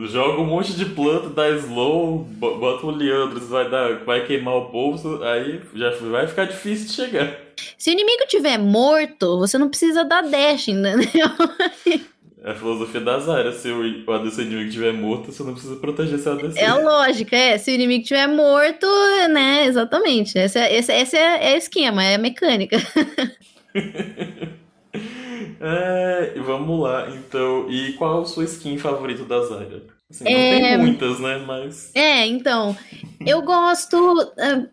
[0.06, 4.68] joga um monte de planta, dá slow, bota o Leandro, vai, dar, vai queimar o
[4.68, 7.47] bolso, aí já vai ficar difícil de chegar.
[7.76, 11.28] Se o inimigo tiver morto, você não precisa dar dash, entendeu?
[12.44, 13.56] É a filosofia das áreas.
[13.56, 16.58] Se o ADC inimigo estiver morto, você não precisa proteger seu ADC.
[16.58, 17.58] É a lógica, é.
[17.58, 18.86] Se o inimigo estiver morto,
[19.28, 19.66] né?
[19.66, 20.38] Exatamente.
[20.38, 22.76] Esse, é, esse, esse é, é o esquema, é a mecânica.
[25.60, 27.68] é, vamos lá, então.
[27.68, 29.97] E qual a sua skin favorita da Zarya?
[30.10, 30.60] Assim, não é...
[30.60, 31.38] tem muitas, né?
[31.46, 31.90] Mas.
[31.94, 32.76] É, então.
[33.24, 34.32] Eu gosto.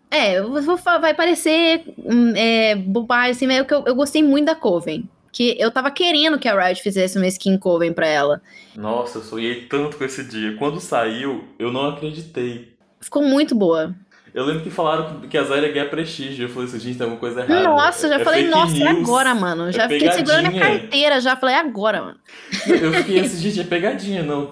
[0.09, 5.09] É, vou, vai parecer hum, é, bobagem, assim, mas eu, eu gostei muito da Coven.
[5.31, 8.41] Que eu tava querendo que a Riot fizesse uma skin Coven pra ela.
[8.73, 10.55] Nossa, eu sonhei tanto com esse dia.
[10.55, 12.73] Quando saiu, eu não acreditei.
[13.01, 13.93] Ficou muito boa.
[14.35, 16.43] Eu lembro que falaram que a Zyra ganha prestígio.
[16.43, 17.63] Eu falei assim, gente, tem alguma coisa errada.
[17.63, 19.69] Nossa, já é falei, nossa, news, é agora, mano.
[19.69, 22.17] É já é fiquei segurando minha carteira, já falei, é agora, mano.
[22.67, 24.51] Eu fiquei assim, gente, é pegadinha, não.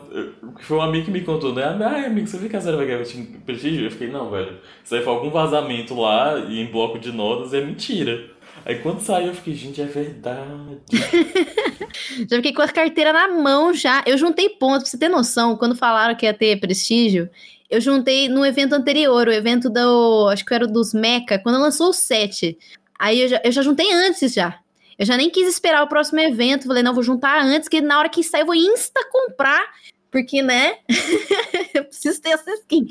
[0.62, 1.64] Foi um amigo que me contou, né?
[1.66, 3.04] Ah, amigo, você viu que a vai ganhar
[3.46, 3.84] prestígio?
[3.84, 4.58] Eu fiquei, não, velho.
[4.82, 8.32] Isso aí foi algum vazamento lá e em bloco de notas é mentira.
[8.66, 10.80] Aí quando saiu, eu fiquei, gente, é verdade.
[12.30, 14.02] já fiquei com a carteira na mão já.
[14.08, 17.30] Eu juntei pontos, pra você ter noção, quando falaram que ia ter prestígio,
[17.74, 20.28] eu juntei no evento anterior, o evento do.
[20.32, 22.58] Acho que era dos Mecha, quando lançou o 7.
[23.00, 24.60] Aí eu já, eu já juntei antes já.
[24.98, 26.68] Eu já nem quis esperar o próximo evento.
[26.68, 29.64] Falei, não, vou juntar antes, que na hora que sair eu vou insta comprar.
[30.12, 30.76] Porque, né?
[31.74, 32.86] eu preciso ter essa skin.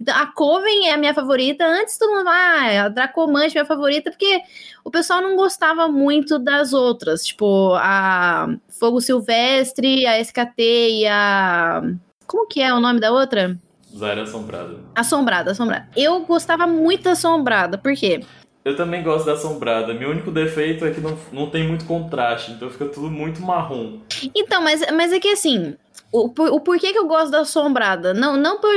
[0.00, 1.66] Então, a Coven é a minha favorita.
[1.66, 4.40] Antes todo mundo, ah, a Dracomante é minha favorita, porque
[4.84, 7.24] o pessoal não gostava muito das outras.
[7.24, 10.62] Tipo, a Fogo Silvestre, a SKT
[11.00, 11.82] e a.
[12.24, 13.58] Como que é o nome da outra?
[13.96, 14.76] Zaira Assombrada.
[14.94, 15.88] Assombrada, Assombrada.
[15.96, 18.20] Eu gostava muito da Assombrada, por quê?
[18.64, 19.94] Eu também gosto da Assombrada.
[19.94, 24.00] Meu único defeito é que não, não tem muito contraste, então fica tudo muito marrom.
[24.34, 25.74] Então, mas, mas é que assim,
[26.12, 28.14] o, o porquê que eu gosto da Assombrada?
[28.14, 28.70] Não, não por,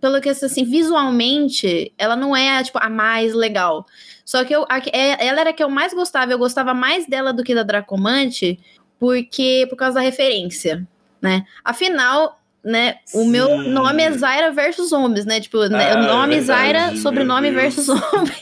[0.00, 3.86] pelo que, assim, visualmente, ela não é, tipo, a mais legal.
[4.24, 7.06] Só que eu, a, é, ela era a que eu mais gostava, eu gostava mais
[7.06, 8.58] dela do que da Dracomante,
[8.98, 10.86] porque, por causa da referência,
[11.20, 11.44] né?
[11.64, 12.96] Afinal, né?
[13.14, 13.30] O Sim.
[13.30, 15.40] meu nome é Zaira versus zombies, né?
[15.40, 15.92] Tipo, né?
[15.92, 18.40] ah, nome é Zaira, sobrenome versus zombies.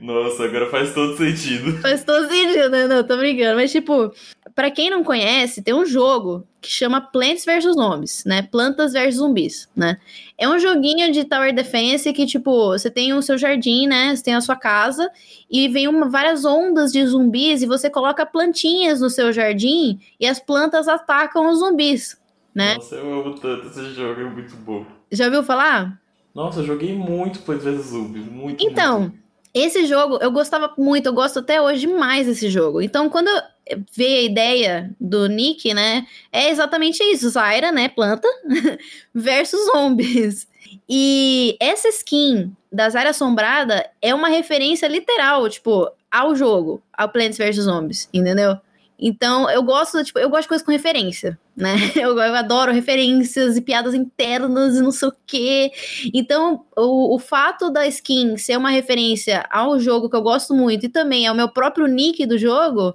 [0.00, 1.78] Nossa, agora faz todo sentido.
[1.78, 2.86] Faz todo sentido, né?
[2.86, 3.56] Não, tô brincando.
[3.56, 4.12] Mas, tipo,
[4.54, 8.42] para quem não conhece, tem um jogo que chama Plants vs Zombies, né?
[8.42, 9.98] Plantas versus zumbis, né?
[10.36, 14.14] É um joguinho de Tower Defense que, tipo, você tem o seu jardim, né?
[14.14, 15.10] Você tem a sua casa
[15.50, 20.26] e vem uma, várias ondas de zumbis e você coloca plantinhas no seu jardim e
[20.26, 22.19] as plantas atacam os zumbis,
[22.60, 22.74] né?
[22.74, 24.84] Nossa, eu amo tanto esse jogo, é muito bom.
[25.10, 25.98] Já ouviu falar?
[26.34, 28.62] Nossa, eu joguei muito Plants vs Zombies, muito.
[28.62, 29.18] Então, muito.
[29.54, 32.82] esse jogo eu gostava muito, eu gosto até hoje demais desse jogo.
[32.82, 33.28] Então, quando
[33.66, 38.28] eu vi a ideia do Nick, né, é exatamente isso: Zyra, né, planta,
[39.14, 40.46] versus zombies.
[40.88, 47.38] E essa skin da Zyra Assombrada é uma referência literal, tipo, ao jogo, ao Plants
[47.38, 48.56] vs Zombies, entendeu?
[49.00, 51.74] Então, eu gosto, tipo, eu gosto de coisas com referência, né?
[51.96, 55.72] Eu, eu adoro referências e piadas internas e não sei o quê.
[56.12, 60.86] Então, o, o fato da skin ser uma referência ao jogo que eu gosto muito
[60.86, 62.94] e também ao meu próprio nick do jogo,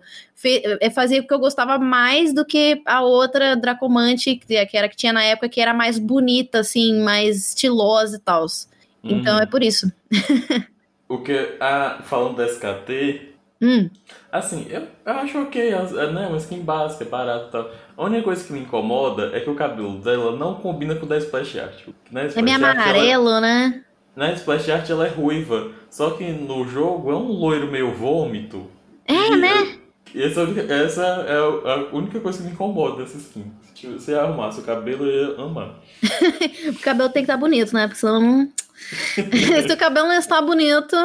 [0.80, 4.96] é fazer o que eu gostava mais do que a outra Dracomante, que era que
[4.96, 8.46] tinha na época, que era mais bonita, assim, mais estilosa e tal.
[9.04, 9.42] Então, uhum.
[9.42, 9.92] é por isso.
[11.10, 13.90] o que, ah, falando da SKT, Hum.
[14.36, 17.72] Assim, eu, eu acho ok, é, né, uma skin básica, é barato e tal.
[17.96, 21.10] A única coisa que me incomoda é que o cabelo dela não combina com o
[21.10, 21.88] da Splash Art.
[22.12, 23.84] Né, Splash é meio amarelo, ela, né?
[24.14, 27.94] Na né, Splash Art ela é ruiva, só que no jogo é um loiro meio
[27.94, 28.70] vômito.
[29.08, 29.78] É, né?
[30.14, 33.52] E essa, essa é a única coisa que me incomoda dessa skin.
[33.74, 35.76] Se você arrumasse o cabelo, eu ia amar.
[36.70, 37.88] o cabelo tem que estar tá bonito, né?
[37.88, 38.52] Porque senão não
[39.68, 40.96] Seu cabelo não está bonito.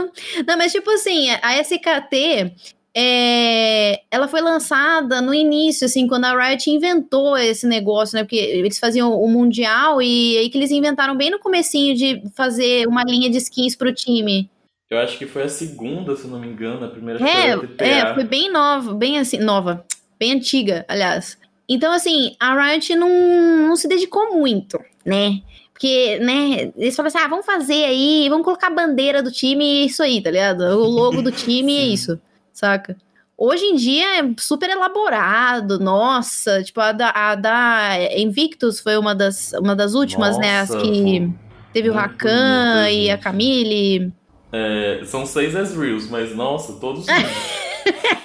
[0.47, 6.49] Não, mas tipo assim, a SKT é, ela foi lançada no início, assim, quando a
[6.49, 8.25] Riot inventou esse negócio, né?
[8.25, 12.87] Porque eles faziam o Mundial e aí que eles inventaram bem no comecinho de fazer
[12.89, 14.51] uma linha de skins pro time.
[14.91, 18.25] Eu acho que foi a segunda, se não me engano, a primeira é, É, foi
[18.25, 19.85] bem nova, bem assim, nova,
[20.19, 21.39] bem antiga, aliás.
[21.69, 23.09] Então, assim, a Riot não,
[23.69, 25.41] não se dedicou muito, né?
[25.73, 29.65] Porque, né, eles falaram assim, ah, vamos fazer aí, vamos colocar a bandeira do time
[29.65, 30.63] e isso aí, tá ligado?
[30.63, 32.21] O logo do time é isso
[32.61, 32.97] saca?
[33.37, 39.15] Hoje em dia é super elaborado, nossa, tipo, a da, a da Invictus foi uma
[39.15, 41.33] das, uma das últimas, nossa, né, as que
[41.73, 44.13] teve o Rakan e a Camille.
[44.53, 47.07] É, são seis as reels, mas nossa, todos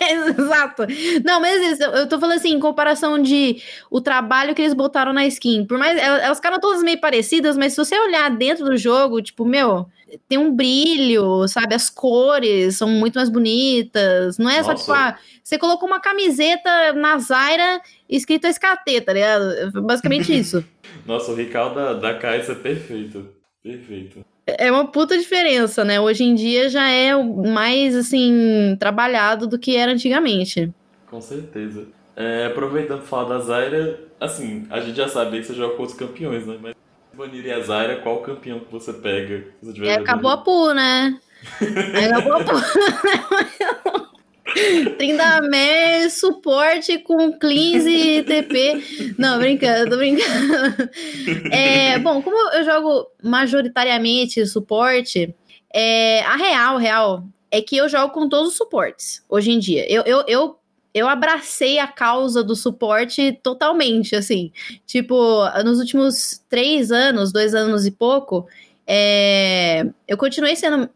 [0.01, 0.83] Exato.
[1.23, 5.25] Não, mas eu tô falando assim, em comparação de o trabalho que eles botaram na
[5.25, 5.65] skin.
[5.65, 5.97] Por mais.
[5.97, 9.87] Elas ficaram todas meio parecidas, mas se você olhar dentro do jogo, tipo, meu,
[10.27, 11.75] tem um brilho, sabe?
[11.75, 14.37] As cores são muito mais bonitas.
[14.37, 14.69] Não é Nossa.
[14.69, 19.71] só tipo, ah, você colocou uma camiseta na Zaira escrito SKT, tá ligado?
[19.83, 20.63] Basicamente isso.
[21.05, 23.29] Nossa, o Ricardo da, da Caixa é perfeito.
[23.63, 24.25] Perfeito.
[24.45, 25.99] É uma puta diferença, né?
[25.99, 30.71] Hoje em dia já é mais, assim, trabalhado do que era antigamente.
[31.09, 31.87] Com certeza.
[32.15, 35.81] É, aproveitando pra falar da Zaira, assim, a gente já sabe que você joga com
[35.81, 36.57] outros campeões, né?
[36.61, 36.75] Mas
[37.15, 39.45] Vanilla e a Zaira, qual campeão que você pega?
[39.61, 41.19] Se você é, acabou a Pu, né?
[42.09, 44.15] acabou a Pu.
[44.97, 49.15] Tryndamere, suporte com cleans e TP.
[49.17, 50.89] Não, brincando, tô brincando.
[51.51, 55.35] É, bom, como eu jogo majoritariamente suporte,
[55.73, 59.85] é, a real, real, é que eu jogo com todos os suportes hoje em dia.
[59.91, 60.57] Eu, eu, eu,
[60.95, 64.49] eu abracei a causa do suporte totalmente, assim.
[64.85, 68.47] Tipo, nos últimos três anos, dois anos e pouco,
[68.87, 70.89] é, eu continuei sendo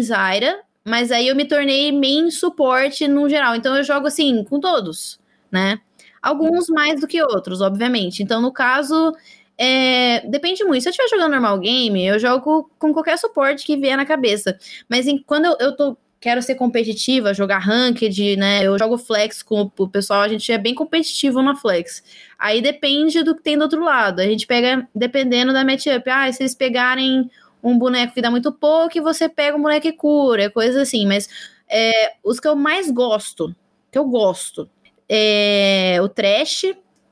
[0.00, 3.56] Zyra, mas aí eu me tornei main suporte no geral.
[3.56, 5.18] Então eu jogo assim com todos,
[5.50, 5.80] né?
[6.22, 8.22] Alguns mais do que outros, obviamente.
[8.22, 9.12] Então, no caso,
[9.58, 10.82] é, depende muito.
[10.82, 14.56] Se eu estiver jogando normal game, eu jogo com qualquer suporte que vier na cabeça.
[14.88, 18.64] Mas em, quando eu, eu tô, quero ser competitiva, jogar ranked, né?
[18.64, 22.02] Eu jogo flex com o pessoal, a gente é bem competitivo na flex.
[22.38, 24.20] Aí depende do que tem do outro lado.
[24.20, 26.08] A gente pega, dependendo da matchup.
[26.10, 27.30] Ah, se eles pegarem
[27.62, 31.06] um boneco que dá muito pouco você pega um boneco que cura, coisa assim.
[31.06, 31.28] Mas
[31.68, 33.54] é, os que eu mais gosto,
[33.90, 34.68] que eu gosto,
[35.08, 36.64] é o Trash,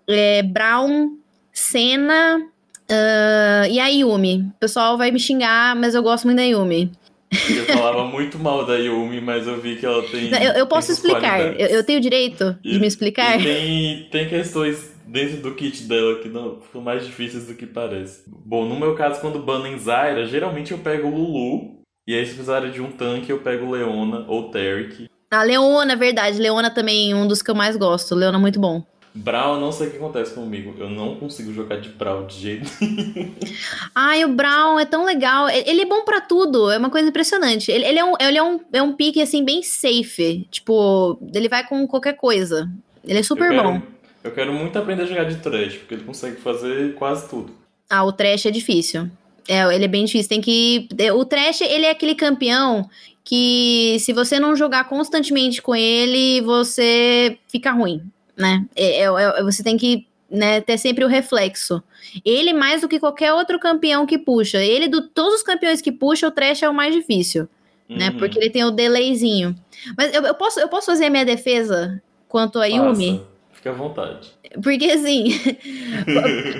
[0.09, 1.17] é Brown,
[1.53, 4.43] Senna uh, e a Yumi.
[4.57, 6.93] O pessoal vai me xingar, mas eu gosto muito da Yumi.
[7.33, 10.31] Eu falava muito mal da Yumi, mas eu vi que ela tem.
[10.31, 11.41] Eu, eu posso explicar.
[11.41, 13.39] Eu, eu, tenho direito e, de me explicar.
[13.39, 18.23] tem, tem questões dentro do kit dela que não são mais difíceis do que parece.
[18.27, 21.77] Bom, no meu caso, quando banem Zyra, geralmente eu pego o Lulu.
[22.07, 25.09] E aí, se precisar de um tanque, eu pego Leona ou Taric.
[25.31, 26.41] A Leona, é verdade.
[26.41, 28.15] Leona também um dos que eu mais gosto.
[28.15, 28.85] Leona é muito bom.
[29.17, 30.75] Brown, não sei o que acontece comigo.
[30.79, 32.71] Eu não consigo jogar de Brown de jeito
[33.95, 35.49] Ai, o Brown é tão legal.
[35.49, 36.71] Ele é bom para tudo.
[36.71, 37.71] É uma coisa impressionante.
[37.71, 40.47] Ele, ele, é, um, ele é, um, é um pique, assim, bem safe.
[40.51, 42.71] Tipo, ele vai com qualquer coisa.
[43.03, 43.83] Ele é super eu quero, bom.
[44.23, 47.53] Eu quero muito aprender a jogar de trash, porque ele consegue fazer quase tudo.
[47.89, 49.09] Ah, o trash é difícil.
[49.49, 50.29] É, ele é bem difícil.
[50.29, 50.89] Tem que.
[50.99, 52.89] É, o trash, ele é aquele campeão
[53.25, 58.03] que se você não jogar constantemente com ele, você fica ruim
[58.37, 58.67] né?
[58.77, 61.83] É, é, é, você tem que né, ter sempre o reflexo.
[62.25, 65.93] Ele, mais do que qualquer outro campeão que puxa, ele, de todos os campeões que
[65.93, 67.49] puxa, o Trash é o mais difícil,
[67.89, 68.09] né?
[68.09, 68.15] uhum.
[68.15, 68.19] né?
[68.19, 69.55] Porque ele tem o delayzinho.
[69.97, 73.25] Mas eu, eu, posso, eu posso fazer a minha defesa quanto a Yumi?
[73.53, 74.31] Fique à vontade.
[74.63, 75.27] Porque assim,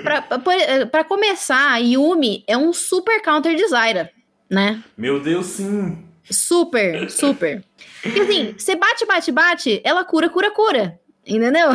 [0.91, 4.11] para começar, a Yumi é um super counter de Zyra,
[4.49, 4.83] né?
[4.97, 6.03] Meu Deus, sim!
[6.29, 7.63] Super, super.
[8.01, 10.99] Porque assim, você bate, bate, bate, ela cura, cura, cura.
[11.27, 11.69] Entendeu?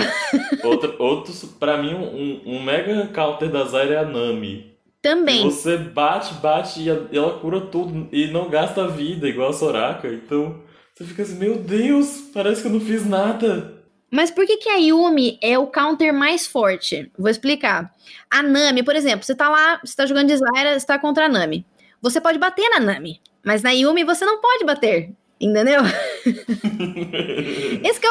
[0.64, 4.72] Outro, outro pra mim, um, um mega counter da Zyra é a Nami.
[5.02, 5.42] Também.
[5.42, 10.08] Você bate, bate e ela cura tudo e não gasta vida, igual a Soraka.
[10.08, 10.60] Então,
[10.94, 13.82] você fica assim, meu Deus, parece que eu não fiz nada.
[14.10, 17.10] Mas por que, que a Yumi é o counter mais forte?
[17.18, 17.90] Vou explicar.
[18.30, 21.26] A Nami, por exemplo, você tá lá, você tá jogando de Zyra, você tá contra
[21.26, 21.66] a Nami.
[22.00, 25.12] Você pode bater na Nami, mas na Yumi você não pode bater.
[25.40, 25.82] Entendeu?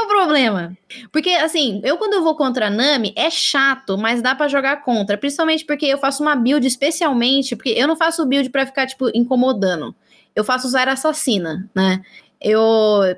[0.01, 0.75] O problema.
[1.11, 4.83] Porque, assim, eu quando eu vou contra a Nami, é chato, mas dá para jogar
[4.83, 5.17] contra.
[5.17, 9.09] Principalmente porque eu faço uma build especialmente, porque eu não faço build para ficar, tipo,
[9.13, 9.95] incomodando.
[10.35, 12.01] Eu faço usar assassina, né?
[12.39, 12.61] Eu,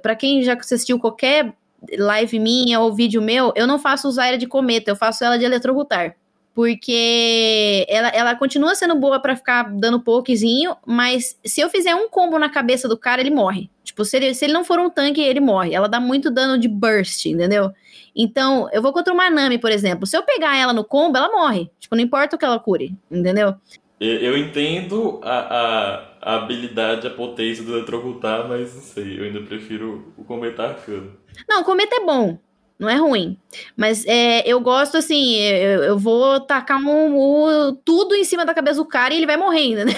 [0.02, 1.54] para quem já assistiu qualquer
[1.98, 5.38] live minha ou vídeo meu, eu não faço usar ela de cometa, eu faço ela
[5.38, 6.16] de eletrocutar.
[6.54, 12.08] Porque ela, ela continua sendo boa para ficar dando pokezinho, mas se eu fizer um
[12.08, 13.72] combo na cabeça do cara, ele morre.
[13.84, 15.74] Tipo, se ele, se ele não for um tanque, ele morre.
[15.74, 17.72] Ela dá muito dano de burst, entendeu?
[18.16, 20.06] Então, eu vou contra uma Nami, por exemplo.
[20.06, 21.72] Se eu pegar ela no combo, ela morre.
[21.80, 23.56] Tipo, não importa o que ela cure, entendeu?
[24.00, 29.42] Eu entendo a, a, a habilidade, a potência do eletrocutar, mas não sei, eu ainda
[29.42, 31.14] prefiro o cometa arcano.
[31.48, 32.38] Não, o cometa é bom.
[32.78, 33.38] Não é ruim.
[33.78, 38.54] Mas é, eu gosto assim, eu, eu vou tacar um, um, tudo em cima da
[38.54, 39.94] cabeça do cara e ele vai morrendo, né?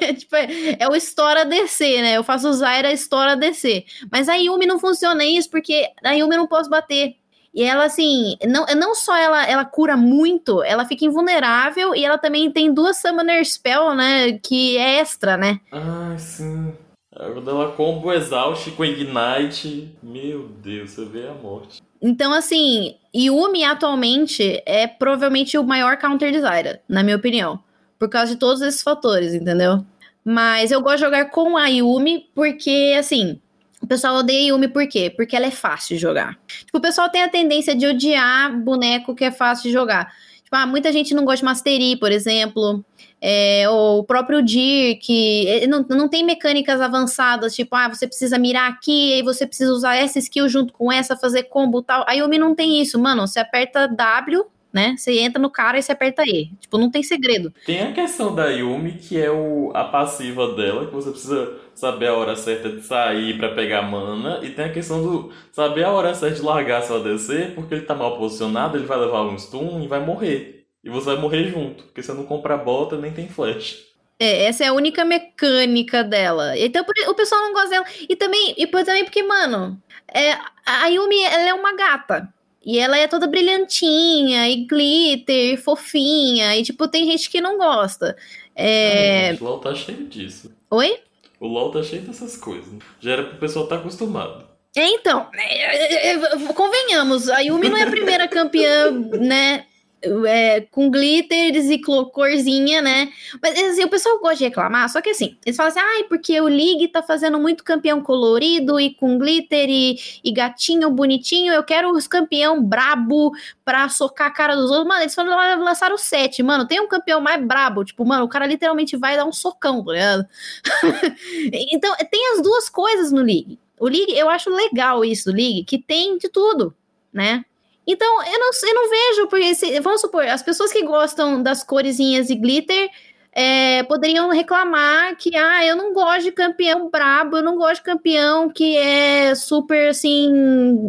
[0.00, 2.16] É, tipo, é, é o Estoura DC, né?
[2.16, 3.84] Eu faço o Zaira Estoura DC.
[4.12, 7.16] Mas a Yumi não funciona isso, porque a Yumi não posso bater.
[7.52, 12.18] E ela, assim, não, não só ela, ela cura muito, ela fica invulnerável e ela
[12.18, 14.38] também tem duas Summoner Spell, né?
[14.38, 15.58] Que é extra, né?
[15.72, 16.72] Ah, sim.
[17.10, 21.82] Quando ela combo exaust com Ignite, meu Deus, você vê a morte.
[22.00, 27.58] Então, assim, Yumi atualmente é provavelmente o maior counter de Zyra, na minha opinião.
[27.98, 29.84] Por causa de todos esses fatores, entendeu?
[30.24, 33.40] Mas eu gosto de jogar com a Yumi porque, assim,
[33.80, 35.12] o pessoal odeia Yumi por quê?
[35.14, 36.38] Porque ela é fácil de jogar.
[36.46, 40.12] Tipo, o pessoal tem a tendência de odiar boneco que é fácil de jogar.
[40.44, 42.84] Tipo, ah, muita gente não gosta de Mastery, por exemplo.
[43.20, 48.38] É, ou o próprio Dir, que não, não tem mecânicas avançadas, tipo, ah, você precisa
[48.38, 52.04] mirar aqui, aí você precisa usar essa skill junto com essa, fazer combo tal.
[52.06, 53.26] A Yumi não tem isso, mano.
[53.26, 54.94] Você aperta W, né?
[54.96, 56.50] Você entra no cara e você aperta E.
[56.60, 57.52] Tipo, não tem segredo.
[57.66, 62.08] Tem a questão da Yumi, que é o, a passiva dela, que você precisa saber
[62.08, 64.40] a hora certa de sair para pegar mana.
[64.42, 67.86] E tem a questão do saber a hora certa de largar seu ADC, porque ele
[67.86, 70.57] tá mal posicionado, ele vai levar um stun e vai morrer.
[70.82, 73.84] E você vai morrer junto, porque você não compra bota nem tem flash.
[74.18, 76.58] É, essa é a única mecânica dela.
[76.58, 77.86] Então o pessoal não gosta dela.
[78.08, 79.80] E também, e também porque, mano,
[80.12, 80.36] é,
[80.66, 82.32] a Yumi ela é uma gata.
[82.64, 86.56] E ela é toda brilhantinha, e glitter, e fofinha.
[86.56, 88.16] E, tipo, tem gente que não gosta.
[88.54, 89.30] É...
[89.30, 90.54] Ah, o LOL tá cheio disso.
[90.70, 91.00] Oi?
[91.40, 92.68] O LOL tá cheio dessas coisas.
[93.00, 94.46] Já era pro pessoal estar tá acostumado.
[94.76, 99.64] É, então, é, é, é, convenhamos, a Yumi não é a primeira campeã, né,
[100.02, 103.10] é, com glitters e corzinha, né?
[103.42, 106.06] Mas assim, o pessoal gosta de reclamar, só que assim, eles falam assim, ai, ah,
[106.08, 111.52] porque o League tá fazendo muito campeão colorido e com glitter e, e gatinho bonitinho,
[111.52, 113.32] eu quero os campeão brabo
[113.64, 114.86] pra socar a cara dos outros.
[114.86, 118.28] Mano, eles falaram, lançaram o 7, mano, tem um campeão mais brabo, tipo, mano, o
[118.28, 120.26] cara literalmente vai dar um socão, tá ligado?
[121.72, 123.58] então, tem as duas coisas no League.
[123.78, 126.74] O League, eu acho legal isso, League, que tem de tudo,
[127.12, 127.44] né?
[127.90, 131.64] Então, eu não, eu não vejo, porque se, vamos supor, as pessoas que gostam das
[131.64, 132.90] coresinhas e glitter
[133.32, 137.84] é, poderiam reclamar que, ah, eu não gosto de campeão brabo, eu não gosto de
[137.84, 140.30] campeão que é super, assim,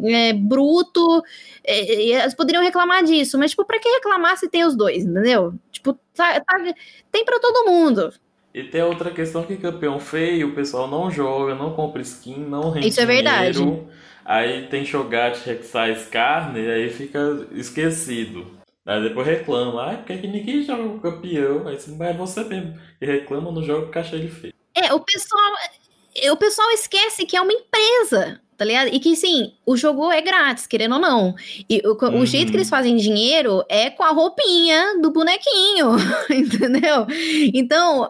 [0.08, 1.24] é, bruto.
[1.64, 5.54] É, elas poderiam reclamar disso, mas, tipo, pra que reclamar se tem os dois, entendeu?
[5.72, 6.74] Tipo, tá, tá,
[7.10, 8.12] tem para todo mundo.
[8.54, 12.72] E tem outra questão que campeão feio, o pessoal não joga, não compra skin, não
[12.72, 13.58] rende Isso é verdade.
[13.58, 13.88] Dinheiro.
[14.30, 18.46] Aí tem Shogat Rek'Sai Carne, aí fica esquecido.
[18.86, 21.68] Aí depois reclama, ah, por que ninguém joga o campeão?
[21.68, 24.54] Aí mas é você mesmo que reclama no jogo caixa ele feio.
[24.76, 25.52] É, o pessoal,
[26.32, 28.90] o pessoal esquece que é uma empresa, tá ligado?
[28.94, 31.34] E que sim, o jogo é grátis, querendo ou não.
[31.68, 32.20] E o, uhum.
[32.20, 35.96] o jeito que eles fazem dinheiro é com a roupinha do bonequinho,
[36.30, 37.08] entendeu?
[37.52, 38.08] Então,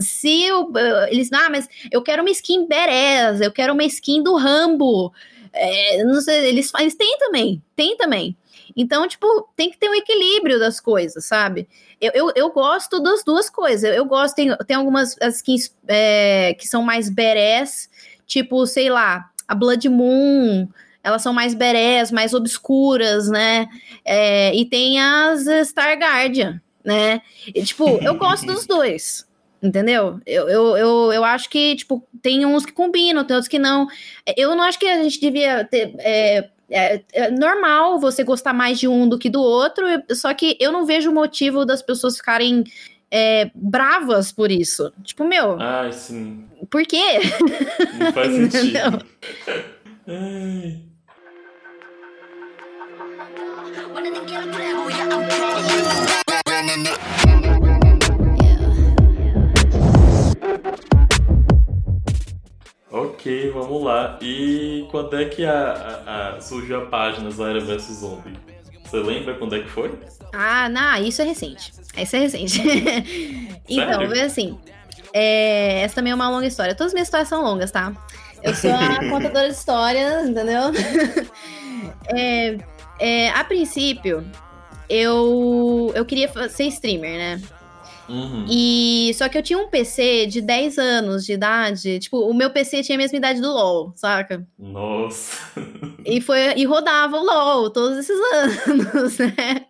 [0.00, 0.72] se eu,
[1.10, 5.12] eles, ah, mas eu quero uma skin Berez, eu quero uma skin do Rambo.
[5.52, 8.36] É, não sei, eles, eles têm também, tem também.
[8.76, 11.68] Então, tipo, tem que ter um equilíbrio das coisas, sabe?
[12.00, 13.82] Eu, eu, eu gosto das duas coisas.
[13.82, 17.90] Eu, eu gosto, tem, tem algumas skins é, que são mais berés,
[18.26, 20.68] tipo, sei lá, a Blood Moon,
[21.02, 23.66] elas são mais berés, mais obscuras, né?
[24.04, 27.22] É, e tem as Star Guardian, né?
[27.46, 29.27] E, tipo, eu gosto dos dois.
[29.62, 30.20] Entendeu?
[30.24, 33.88] Eu, eu, eu, eu acho que, tipo, tem uns que combinam, tem outros que não.
[34.36, 35.94] Eu não acho que a gente devia ter.
[35.98, 40.56] É, é, é, normal você gostar mais de um do que do outro, só que
[40.60, 42.62] eu não vejo motivo das pessoas ficarem
[43.10, 44.92] é, bravas por isso.
[45.02, 45.60] Tipo, meu.
[45.60, 46.44] Ah, sim.
[46.70, 47.20] Por quê?
[47.98, 49.04] Não faz sentido.
[50.06, 50.88] Ai.
[63.28, 64.18] Ok, vamos lá.
[64.22, 68.32] E quando é que a, a, a surgiu a página Zaira vs Zombie?
[68.82, 69.92] Você lembra quando é que foi?
[70.32, 71.74] Ah, não, isso é recente.
[71.94, 72.62] Isso é recente.
[73.68, 74.58] então, é assim.
[75.12, 76.74] É, essa também é uma longa história.
[76.74, 77.92] Todas as minhas histórias são longas, tá?
[78.42, 80.72] Eu sou a contadora de histórias, entendeu?
[82.08, 82.56] é,
[82.98, 84.24] é, a princípio,
[84.88, 87.42] eu, eu queria ser streamer, né?
[88.08, 88.46] Uhum.
[88.48, 91.98] E só que eu tinha um PC de 10 anos de idade.
[91.98, 94.46] Tipo, o meu PC tinha a mesma idade do LoL, saca?
[94.58, 95.36] Nossa.
[96.04, 98.18] E foi e rodava o LoL todos esses
[98.66, 99.66] anos, né?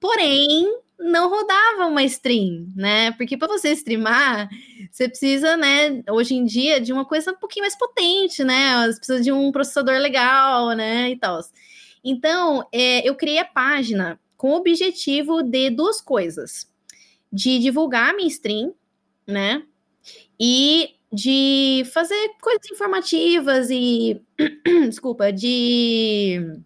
[0.00, 0.66] Porém,
[0.98, 3.12] não rodava uma stream, né?
[3.12, 4.48] Porque para você streamar,
[4.90, 8.86] você precisa, né, hoje em dia, de uma coisa um pouquinho mais potente, né?
[8.86, 11.10] Você precisa de um processador legal, né?
[11.10, 11.40] E tal.
[12.02, 16.66] Então, é, eu criei a página com o objetivo de duas coisas
[17.32, 18.74] de divulgar a minha stream,
[19.26, 19.62] né?
[20.38, 24.20] E de fazer coisas informativas e.
[24.88, 26.60] Desculpa, de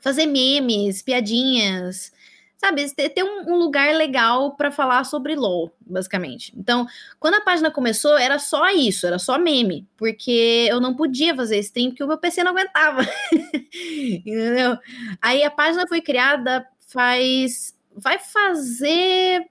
[0.00, 2.12] fazer memes, piadinhas,
[2.56, 2.88] sabe?
[2.94, 6.52] Ter um, lugar legal para falar sobre LOL, basicamente.
[6.56, 6.86] Então,
[7.18, 11.58] quando a página começou, era só isso, era só meme, porque eu não podia fazer
[11.58, 13.02] stream porque o meu PC não aguentava.
[13.72, 14.76] Entendeu?
[15.20, 17.76] Aí a página foi criada faz.
[17.94, 19.44] Vai fazer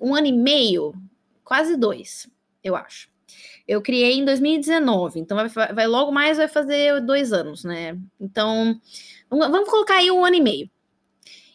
[0.00, 0.94] um ano e meio,
[1.44, 2.28] quase dois,
[2.62, 3.08] eu acho.
[3.66, 7.96] Eu criei em 2019, então vai, vai logo mais vai fazer dois anos, né?
[8.20, 8.80] Então,
[9.28, 10.70] vamos colocar aí um ano e meio.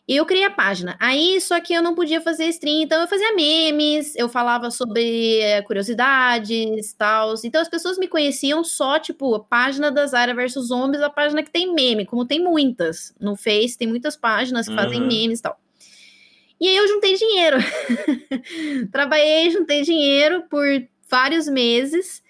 [0.07, 0.95] E eu criei a página.
[0.99, 5.39] Aí, só que eu não podia fazer stream, então eu fazia memes, eu falava sobre
[5.39, 7.33] é, curiosidades e tal.
[7.43, 11.41] Então as pessoas me conheciam só, tipo, a página da Zara versus Zombies, a página
[11.41, 13.15] que tem meme, como tem muitas.
[13.19, 14.79] No Face tem muitas páginas que uhum.
[14.79, 15.59] fazem memes e tal.
[16.59, 17.57] E aí eu juntei dinheiro.
[18.91, 20.65] Trabalhei, juntei dinheiro por
[21.09, 22.23] vários meses.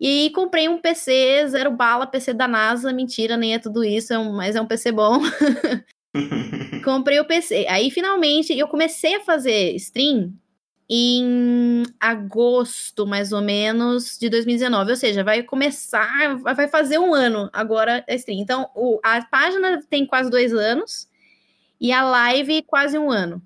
[0.00, 2.92] E comprei um PC zero bala, PC da NASA.
[2.92, 5.20] Mentira, nem é tudo isso, é um, mas é um PC bom.
[6.84, 7.66] comprei o PC.
[7.68, 10.32] Aí finalmente eu comecei a fazer stream
[10.88, 14.90] em agosto, mais ou menos, de 2019.
[14.90, 18.40] Ou seja, vai começar, vai fazer um ano agora a stream.
[18.40, 21.06] Então, o, a página tem quase dois anos
[21.80, 23.42] e a live quase um ano.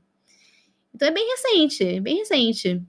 [1.02, 2.80] Então é bem recente, bem recente.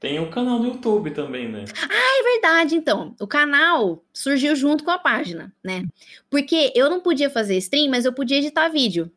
[0.00, 1.66] Tem o canal no YouTube também, né?
[1.88, 2.74] Ah, é verdade.
[2.74, 5.84] Então, o canal surgiu junto com a página, né?
[6.28, 9.08] Porque eu não podia fazer stream, mas eu podia editar vídeo.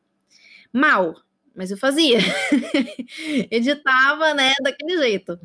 [0.72, 1.16] Mal,
[1.56, 2.20] mas eu fazia.
[3.50, 5.40] Editava, né, daquele jeito.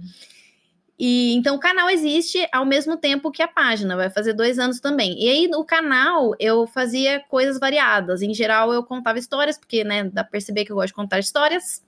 [0.98, 4.80] E então o canal existe ao mesmo tempo que a página, vai fazer dois anos
[4.80, 5.18] também.
[5.18, 8.20] E aí no canal eu fazia coisas variadas.
[8.20, 11.18] Em geral eu contava histórias, porque né, dá pra perceber que eu gosto de contar
[11.20, 11.82] histórias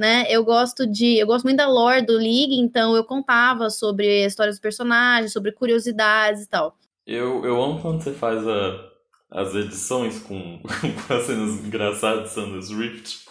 [0.00, 0.24] né?
[0.30, 4.26] Eu gosto de, eu gosto muito da lore do League, então eu contava sobre a
[4.26, 6.74] história dos personagens, sobre curiosidades e tal.
[7.06, 8.80] Eu, eu amo quando você faz a,
[9.30, 10.58] as edições com,
[11.06, 13.26] com as cenas engraçadas de Sanders Rift.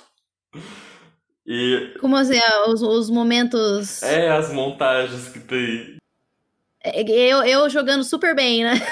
[1.43, 1.95] E...
[1.99, 4.03] Como assim, ah, os, os momentos.
[4.03, 5.97] É, as montagens que tem.
[6.83, 8.73] É, eu, eu jogando super bem, né?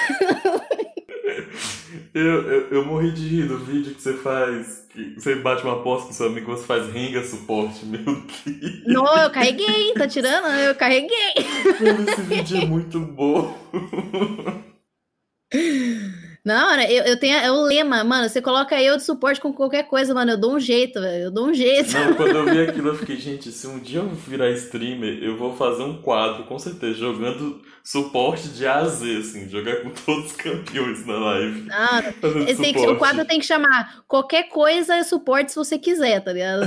[2.14, 4.87] Eu, eu, eu, morri de rir do vídeo que você faz.
[5.16, 8.86] Você bate uma aposta com seu amigo você faz ringa suporte, meu Deus.
[8.86, 10.46] Não, eu carreguei, tá tirando?
[10.46, 11.34] Eu carreguei.
[11.80, 13.56] Mano, esse vídeo é muito bom.
[16.48, 18.26] Não, né, eu, eu tenho é o lema, mano.
[18.26, 20.30] Você coloca eu de suporte com qualquer coisa, mano.
[20.30, 21.24] Eu dou um jeito, velho.
[21.24, 21.92] Eu dou um jeito.
[21.92, 25.36] Não, quando eu vi aquilo, eu fiquei, gente, se um dia eu virar streamer, eu
[25.36, 29.90] vou fazer um quadro, com certeza, jogando suporte de A a Z, assim, jogar com
[30.06, 31.68] todos os campeões na live.
[31.70, 36.32] Ah, que, o quadro tem que chamar qualquer coisa é suporte se você quiser, tá
[36.32, 36.62] ligado?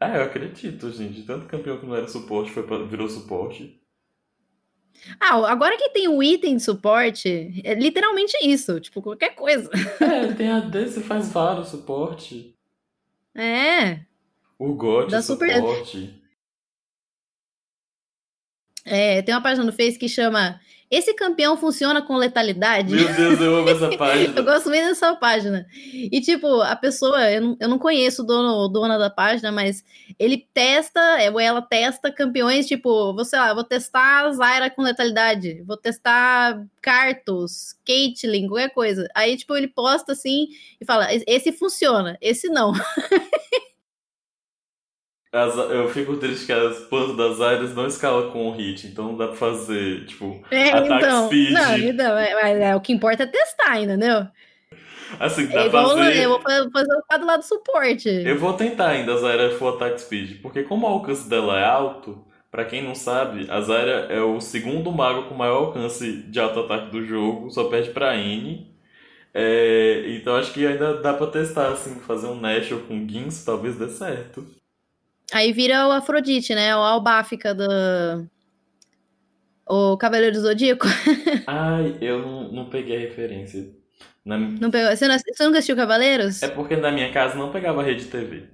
[0.00, 1.22] ah, eu acredito, gente.
[1.22, 3.84] Tanto campeão que não era suporte foi pra, virou suporte.
[5.20, 9.70] Ah, agora que tem o item de suporte, é literalmente isso, tipo, qualquer coisa.
[10.00, 12.54] É, tem AD, você faz vários suporte.
[13.34, 14.00] É.
[14.58, 15.90] O God da suporte.
[15.90, 16.26] Super...
[18.84, 20.60] É, tem uma página no Face que chama
[20.90, 22.94] esse campeão funciona com letalidade.
[22.94, 24.34] Meu Deus, eu amo essa página.
[24.36, 25.66] eu gosto muito dessa página.
[25.74, 29.50] E, tipo, a pessoa, eu não, eu não conheço o dono ou dona da página,
[29.50, 29.84] mas
[30.18, 35.62] ele testa, é, ou ela testa campeões, tipo, você lá, vou testar Zyra com letalidade,
[35.66, 39.08] vou testar Cartos, Caitlyn, qualquer coisa.
[39.14, 40.46] Aí, tipo, ele posta assim
[40.80, 42.72] e fala: esse funciona, esse não.
[45.36, 49.08] As, eu fico triste que as plantas das áreas não escalam com o hit, então
[49.08, 51.52] não dá pra fazer, tipo, é, ataque então, speed.
[51.52, 54.26] Não, então, é, é, o que importa é testar, entendeu?
[55.20, 56.16] Assim, dá é igual, fazer...
[56.16, 58.08] Eu vou fazer o lado lá do suporte.
[58.08, 61.64] Eu vou tentar ainda a Zyra full attack speed, porque como o alcance dela é
[61.64, 66.40] alto, para quem não sabe, a Zyra é o segundo mago com maior alcance de
[66.40, 68.74] alto ataque do jogo, só perde pra N.
[69.34, 73.76] É, então acho que ainda dá pra testar, assim, fazer um Nashor com Gins, talvez
[73.76, 74.46] dê certo.
[75.32, 76.74] Aí vira o Afrodite, né?
[76.76, 77.64] O Albáfica do.
[79.68, 80.86] O Cavaleiro do Zodíaco.
[81.46, 83.68] Ai, eu não, não peguei a referência.
[84.24, 86.42] Na- Não pegou- Você, não, você nunca assistiu Cavaleiros?
[86.42, 88.44] É porque na minha casa não pegava rede TV.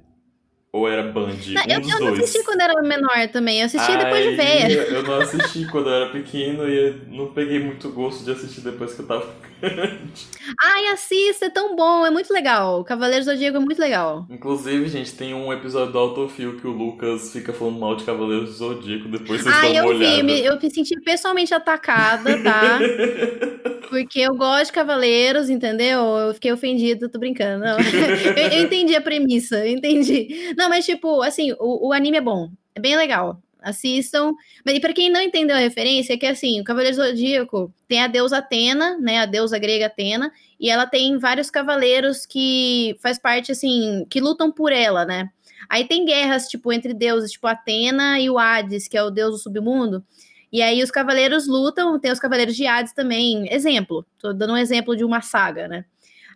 [0.72, 3.60] Ou era Band, Não, um eu, eu não assisti quando era menor também.
[3.60, 4.72] Eu assisti depois de velha.
[4.84, 8.94] Eu não assisti quando eu era pequeno e não peguei muito gosto de assistir depois
[8.94, 9.34] que eu tava.
[10.62, 12.82] Ai, assista, é tão bom, é muito legal.
[12.84, 14.26] Cavaleiros do Zodíaco é muito legal.
[14.28, 18.50] Inclusive, gente, tem um episódio do Autofil que o Lucas fica falando mal de Cavaleiros
[18.50, 20.22] do Zodíaco, depois vocês Ah, dão uma eu olhada.
[20.24, 22.78] vi, eu me senti pessoalmente atacada, tá?
[23.88, 26.00] Porque eu gosto de Cavaleiros, entendeu?
[26.00, 27.64] Eu fiquei ofendida, tô brincando.
[28.36, 30.54] Eu, eu entendi a premissa, eu entendi.
[30.56, 33.38] Não, mas tipo, assim, o, o anime é bom, é bem legal.
[33.62, 34.32] Assistam.
[34.64, 38.02] Mas e pra quem não entendeu a referência, é que assim, o Cavaleiro Zodíaco tem
[38.02, 39.18] a deusa Atena, né?
[39.18, 44.50] A deusa grega Atena, e ela tem vários cavaleiros que faz parte, assim, que lutam
[44.50, 45.30] por ela, né?
[45.68, 49.32] Aí tem guerras, tipo, entre deuses, tipo Atena e o Hades, que é o deus
[49.32, 50.04] do submundo.
[50.52, 53.50] E aí os cavaleiros lutam, tem os cavaleiros de Hades também.
[53.52, 55.84] Exemplo, tô dando um exemplo de uma saga, né?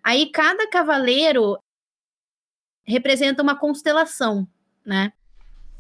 [0.02, 1.58] Aí cada cavaleiro
[2.86, 4.48] representa uma constelação,
[4.84, 5.12] né?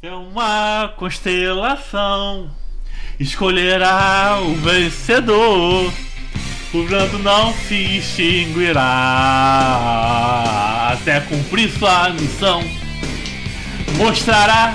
[0.02, 2.50] É uma constelação.
[3.18, 5.90] Escolherá o vencedor.
[6.74, 8.82] O brando não se extinguirá
[10.92, 12.62] até cumprir sua missão.
[13.96, 14.74] Mostrará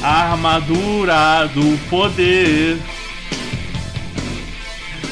[0.00, 2.78] a armadura do poder.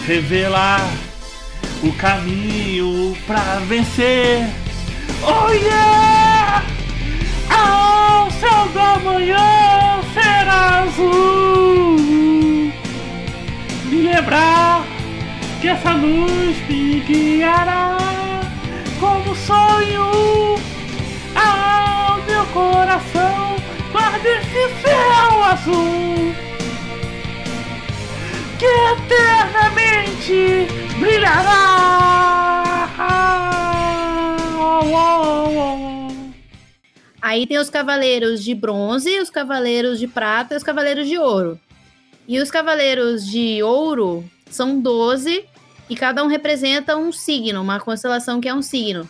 [0.06, 0.88] Revelar
[1.82, 4.48] o caminho pra vencer.
[5.20, 6.79] Oh yeah!
[7.50, 11.96] Ao céu da manhã será azul.
[13.86, 14.84] Me lembrar
[15.60, 17.98] que essa luz me guiará
[18.98, 20.56] como sonho
[21.34, 23.56] ao meu coração.
[23.92, 26.34] Guarde esse céu azul
[28.58, 30.66] que eternamente
[30.98, 31.69] brilhará.
[37.30, 41.60] Aí tem os cavaleiros de bronze, os cavaleiros de prata e os cavaleiros de ouro.
[42.26, 45.44] E os cavaleiros de ouro são 12
[45.88, 49.08] e cada um representa um signo, uma constelação que é um signo.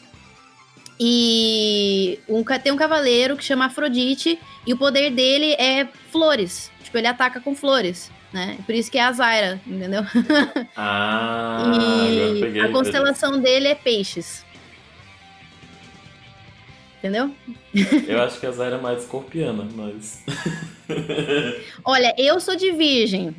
[1.00, 6.70] E um, tem um cavaleiro que chama Afrodite e o poder dele é flores.
[6.84, 8.58] Tipo, ele ataca com flores, né?
[8.66, 10.02] Por isso que é a Zaira, entendeu?
[10.76, 14.44] Ah, e a constelação dele é peixes.
[17.00, 17.34] Entendeu?
[18.06, 20.22] Eu acho que a Zaira é mais escorpiana, mas.
[21.84, 23.34] Olha, eu sou de virgem.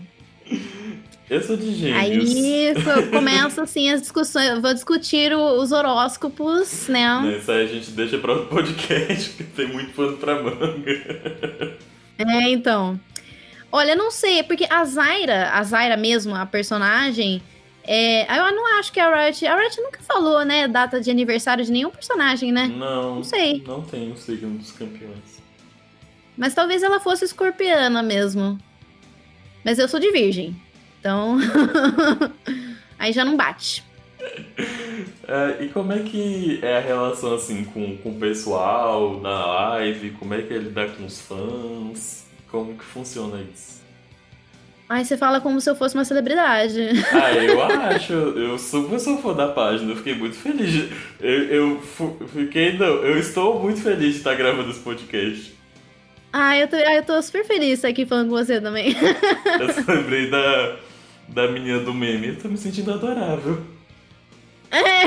[1.30, 2.36] eu sou de gêmeos.
[2.36, 4.48] Aí co- começa assim as discussões.
[4.50, 7.38] Eu vou discutir o- os horóscopos, né?
[7.40, 11.78] Isso aí a gente deixa pra outro podcast, porque tem muito pano pra manga.
[12.18, 13.00] É, então.
[13.72, 17.42] Olha, eu não sei, porque a Zaira, a Zaira mesmo, a personagem,
[17.84, 19.46] é, eu não acho que a Riot.
[19.46, 22.68] A Riot nunca falou, né, data de aniversário de nenhum personagem, né?
[22.68, 23.64] Não, Não sei.
[23.66, 25.42] Não tem o signo dos campeões.
[26.38, 28.58] Mas talvez ela fosse escorpiana mesmo.
[29.64, 30.56] Mas eu sou de virgem.
[31.00, 31.38] Então.
[32.98, 33.84] Aí já não bate.
[35.28, 40.12] É, e como é que é a relação assim com, com o pessoal na live?
[40.12, 42.26] Como é que ele dá com os fãs?
[42.50, 43.81] Como que funciona isso?
[44.92, 46.78] Aí você fala como se eu fosse uma celebridade.
[47.14, 50.92] Ah, eu acho, eu super sou fã da página, eu fiquei muito feliz.
[51.18, 51.82] Eu, eu
[52.34, 55.54] fiquei, não, eu estou muito feliz de estar gravando esse podcast.
[56.34, 58.94] Ah, eu tô, ah, eu tô super feliz de estar aqui falando com você também.
[58.94, 60.76] Eu lembrei da,
[61.30, 63.64] da menina do meme, eu tô me sentindo adorável.
[64.72, 65.06] É,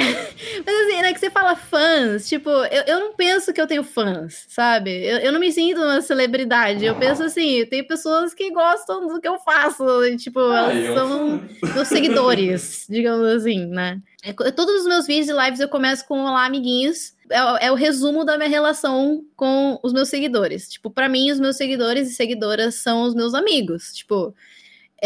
[0.67, 3.83] mas assim, né, que você fala fãs, tipo, eu, eu não penso que eu tenho
[3.83, 4.91] fãs, sabe?
[5.05, 6.85] Eu, eu não me sinto uma celebridade.
[6.85, 10.85] Eu penso assim, tem pessoas que gostam do que eu faço, e, tipo, Ah, elas
[10.85, 11.41] eu- são
[11.75, 14.01] meus seguidores, digamos assim, né?
[14.23, 17.15] É todos os meus vídeos e lives eu começo com Olá, amiguinhos.
[17.31, 20.69] É, o- é o resumo da minha relação com os meus seguidores.
[20.69, 23.93] Tipo, pra mim, os meus seguidores e seguidoras são os meus amigos.
[23.95, 24.35] Tipo,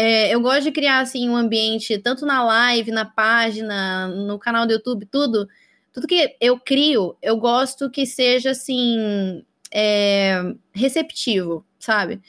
[0.01, 4.65] é, eu gosto de criar assim um ambiente tanto na live, na página, no canal
[4.65, 5.45] do YouTube, tudo.
[5.91, 10.41] Tudo que eu crio, eu gosto que seja assim é,
[10.71, 12.21] receptivo, sabe?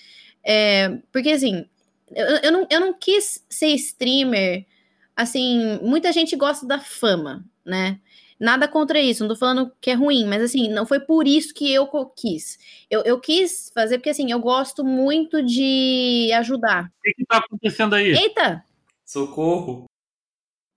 [0.42, 1.64] É, porque assim,
[2.10, 4.66] eu, eu, não, eu não quis ser streamer.
[5.14, 8.00] Assim, muita gente gosta da fama, né?
[8.40, 11.52] Nada contra isso, não tô falando que é ruim, mas assim, não foi por isso
[11.52, 11.86] que eu
[12.16, 12.58] quis.
[12.90, 16.84] Eu, eu quis fazer porque assim, eu gosto muito de ajudar.
[16.86, 18.12] O que, que tá acontecendo aí?
[18.14, 18.64] Eita!
[19.04, 19.84] Socorro!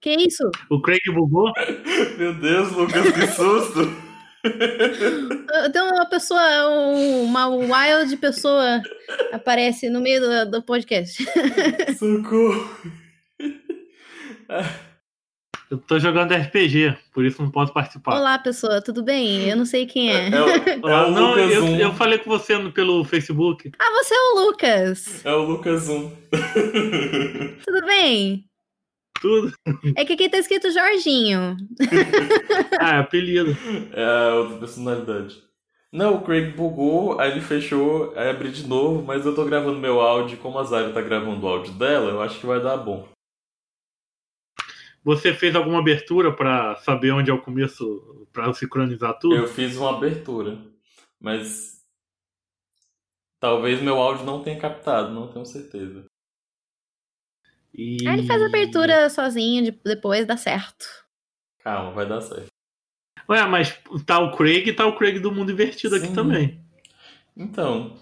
[0.01, 0.43] Que isso?
[0.70, 1.49] O Craig bugou?
[2.18, 3.80] Meu Deus, Lucas, que susto!
[5.66, 8.82] Então uma pessoa, um- uma wild pessoa
[9.32, 11.24] aparece no meio do, do podcast.
[11.97, 12.70] Socorro!
[15.74, 18.13] Eu tô jogando RPG, por isso não posso participar.
[18.15, 19.49] Olá, pessoa, tudo bem?
[19.49, 20.30] Eu não sei quem é.
[20.30, 20.47] É, o,
[20.88, 23.71] é Ah, o não, Lucas eu, eu falei com você no- pelo Facebook.
[23.80, 25.26] Ah, você é o Lucas.
[25.26, 26.11] É o Lucas um.
[27.65, 28.45] Tudo bem?
[29.19, 29.51] Tudo.
[29.95, 31.57] É que aqui tá escrito Jorginho.
[32.80, 33.57] Ah, é apelido.
[33.93, 35.41] É a outra personalidade.
[35.91, 39.80] Não, o Craig bugou, aí ele fechou, aí abri de novo, mas eu tô gravando
[39.80, 42.78] meu áudio, como a Zara tá gravando o áudio dela, eu acho que vai dar
[42.78, 43.07] bom.
[45.04, 49.36] Você fez alguma abertura pra saber onde é o começo, pra sincronizar tudo?
[49.36, 50.58] Eu fiz uma abertura,
[51.20, 51.84] mas
[53.39, 56.06] talvez meu áudio não tenha captado, não tenho certeza.
[57.74, 58.08] E...
[58.08, 60.86] Aí ele faz a abertura sozinho, de- depois dá certo.
[61.60, 62.47] Calma, vai dar certo.
[63.28, 66.14] Ué, mas tá o Craig e tá o Craig do mundo invertido aqui Sim.
[66.14, 66.64] também.
[67.36, 67.97] Então,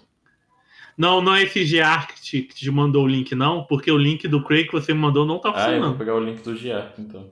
[0.96, 3.96] Não, não é esse Geark que te, que te mandou o link, não, porque o
[3.96, 5.98] link do Craig que você me mandou não tá ah, eu vou funcionando.
[5.98, 7.30] pegar o link do Giark, então.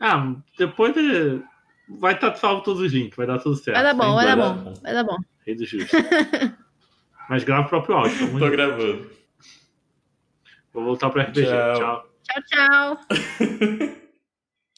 [0.00, 1.40] Ah, depois é,
[1.88, 3.76] vai estar salvo todos os links, vai dar tudo certo.
[3.76, 4.42] Vai dar bom, vai dar bom.
[4.42, 4.74] dar bom.
[4.82, 5.16] Vai dar bom.
[5.46, 5.94] Rei do justo.
[7.28, 8.18] Mas grava o próprio áudio.
[8.32, 8.50] Tô de Deus.
[8.50, 9.10] gravando.
[10.72, 11.44] Vou voltar pro RPG.
[11.44, 11.78] Tchau.
[11.78, 12.12] Tchau.
[12.24, 13.92] Tchau, tchau.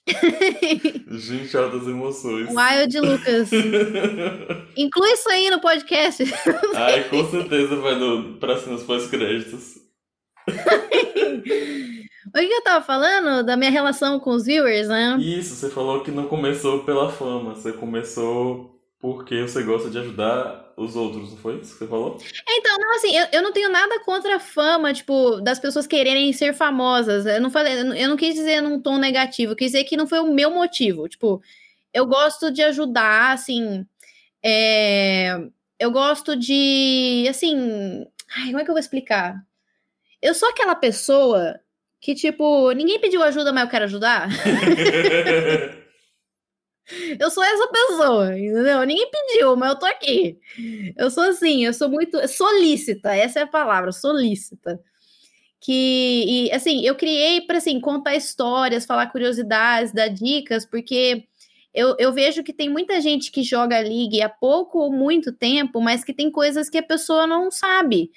[1.11, 2.49] Gente, altas emoções.
[2.49, 3.51] Wild Lucas.
[4.77, 6.25] Inclui isso aí no podcast.
[6.75, 9.77] Ai, com certeza vai no, pra cima dos pós-créditos.
[12.27, 13.45] O que eu tava falando?
[13.47, 15.17] Da minha relação com os viewers, né?
[15.21, 18.74] Isso, você falou que não começou pela fama, você começou
[19.05, 22.17] porque você gosta de ajudar os outros, não foi isso que você falou?
[22.49, 26.33] Então, não, assim, eu, eu não tenho nada contra a fama, tipo, das pessoas quererem
[26.33, 27.27] ser famosas.
[27.27, 30.07] Eu não falei, eu não- quis dizer num tom negativo, eu quis dizer que não
[30.07, 31.07] foi o meu motivo.
[31.07, 31.43] Tipo,
[31.93, 33.85] eu gosto de ajudar, assim.
[34.43, 35.37] é,
[35.79, 37.27] eu gosto de.
[37.29, 38.07] Assim.
[38.35, 39.37] Ai, como é que eu vou explicar?
[40.23, 41.61] Eu sou aquela pessoa
[42.01, 44.31] que, tipo, ninguém pediu ajuda, mas eu quero ajudar.
[47.19, 48.83] Eu sou essa pessoa, entendeu?
[48.85, 50.39] Ninguém pediu, mas eu tô aqui.
[50.97, 54.79] Eu sou assim, eu sou muito solícita, essa é a palavra, solícita.
[55.61, 61.25] Que, e, assim, eu criei para assim, contar histórias, falar curiosidades, dar dicas, porque
[61.73, 65.81] eu, eu vejo que tem muita gente que joga League há pouco ou muito tempo,
[65.81, 68.11] mas que tem coisas que a pessoa não sabe,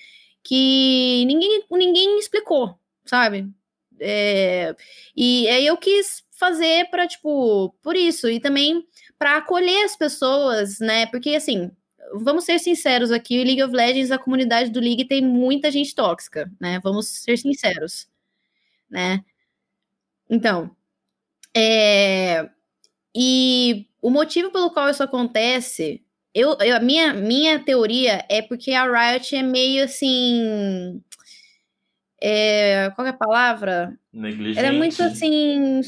[0.44, 3.48] que ninguém, ninguém explicou, sabe?
[4.00, 4.76] É,
[5.16, 8.86] e aí eu quis fazer para tipo, por isso, e também
[9.18, 11.06] para acolher as pessoas, né?
[11.08, 11.72] Porque assim,
[12.14, 15.94] vamos ser sinceros aqui, o League of Legends, a comunidade do League tem muita gente
[15.96, 16.80] tóxica, né?
[16.84, 18.08] Vamos ser sinceros,
[18.90, 19.24] né?
[20.30, 20.70] Então,
[21.56, 22.50] é,
[23.16, 28.72] e o motivo pelo qual isso acontece, eu, eu- a minha, minha teoria é porque
[28.74, 31.02] a Riot é meio assim.
[32.22, 33.98] É, qual é a palavra?
[34.12, 34.60] Negligente.
[34.60, 35.82] Ela é muito assim.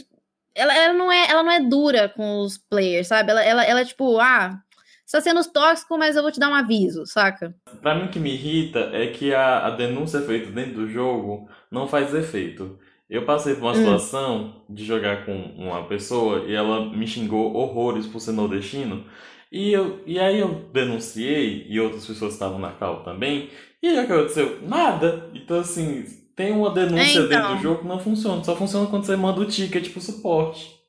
[0.59, 3.31] Ela, ela, não é, ela não é dura com os players, sabe?
[3.31, 4.59] Ela, ela, ela é tipo, ah,
[5.05, 7.55] você tá sendo tóxico, mas eu vou te dar um aviso, saca?
[7.81, 11.47] Pra mim, o que me irrita é que a, a denúncia feita dentro do jogo
[11.71, 12.79] não faz efeito.
[13.09, 13.75] Eu passei por uma Hum.
[13.75, 19.05] situação de jogar com uma pessoa e ela me xingou horrores por ser nordestino.
[19.51, 23.49] E, eu, e aí eu denunciei, e outras pessoas estavam na cal também,
[23.81, 24.61] e aí o que aconteceu?
[24.67, 25.29] Nada.
[25.33, 26.05] Então, assim,
[26.39, 27.27] tem uma denúncia É, então.
[27.27, 28.41] dentro do jogo que não funciona.
[28.45, 30.79] Só funciona quando você manda o ticket pro suporte.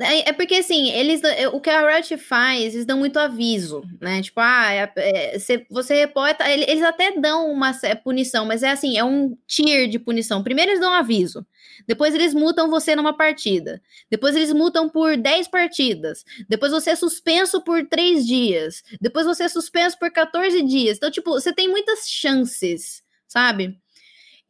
[0.00, 1.20] É porque, assim, eles
[1.52, 4.20] o que a Riot faz, eles dão muito aviso, né?
[4.22, 5.38] Tipo, ah, é- é,
[5.70, 6.48] você, reporta.
[6.48, 7.72] ele- Eles até dão uma
[8.04, 10.42] punição, mas é assim, é um tier de punição.
[10.42, 11.44] Primeiro eles dão um aviso,
[11.86, 16.96] depois eles multam você numa partida, depois eles multam por 10 partidas, depois você é
[16.96, 20.96] suspenso por 3 dias, depois você é suspenso por 14 dias.
[20.98, 23.76] Então, tipo, você tem muitas chances, sabe?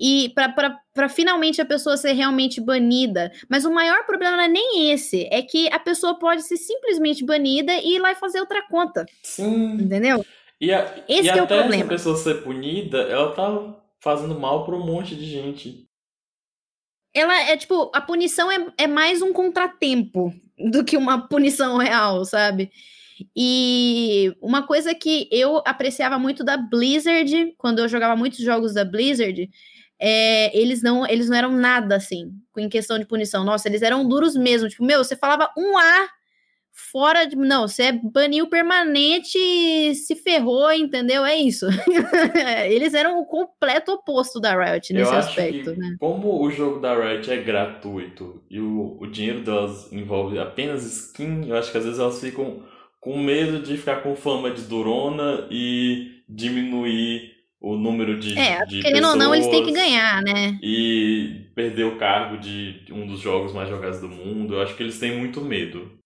[0.05, 3.31] E para finalmente a pessoa ser realmente banida.
[3.49, 7.25] Mas o maior problema não é nem esse, é que a pessoa pode ser simplesmente
[7.25, 9.75] banida e ir lá e fazer outra conta, Sim.
[9.75, 10.27] entendeu?
[10.61, 11.85] E, a, Esse e que é o até problema.
[11.85, 15.87] essa pessoa ser punida, ela tá fazendo mal pra um monte de gente.
[17.15, 22.25] Ela é tipo, a punição é, é mais um contratempo do que uma punição real,
[22.25, 22.73] sabe?
[23.37, 28.85] E uma coisa que eu apreciava muito da Blizzard, quando eu jogava muitos jogos da
[28.85, 29.49] Blizzard,
[30.05, 33.45] é, eles não eles não eram nada assim, em questão de punição.
[33.45, 34.69] Nossa, eles eram duros mesmo.
[34.69, 36.09] Tipo, meu, você falava um A
[36.91, 37.37] fora de.
[37.37, 41.25] Não, você baniu permanente e se ferrou, entendeu?
[41.25, 41.67] É isso.
[42.69, 45.95] eles eram o completo oposto da Riot nesse eu aspecto, né?
[46.01, 51.49] como o jogo da Riot é gratuito e o, o dinheiro delas envolve apenas skin,
[51.49, 52.65] eu acho que às vezes elas ficam
[52.99, 57.32] com medo de ficar com fama de durona e diminuir
[57.63, 58.37] o número de.
[58.37, 60.59] É, de querendo ou não, eles têm que pessoas ganhar, né?
[60.61, 64.55] E perder o cargo de um dos jogos mais jogados do mundo.
[64.55, 65.97] Eu acho que eles têm muito medo.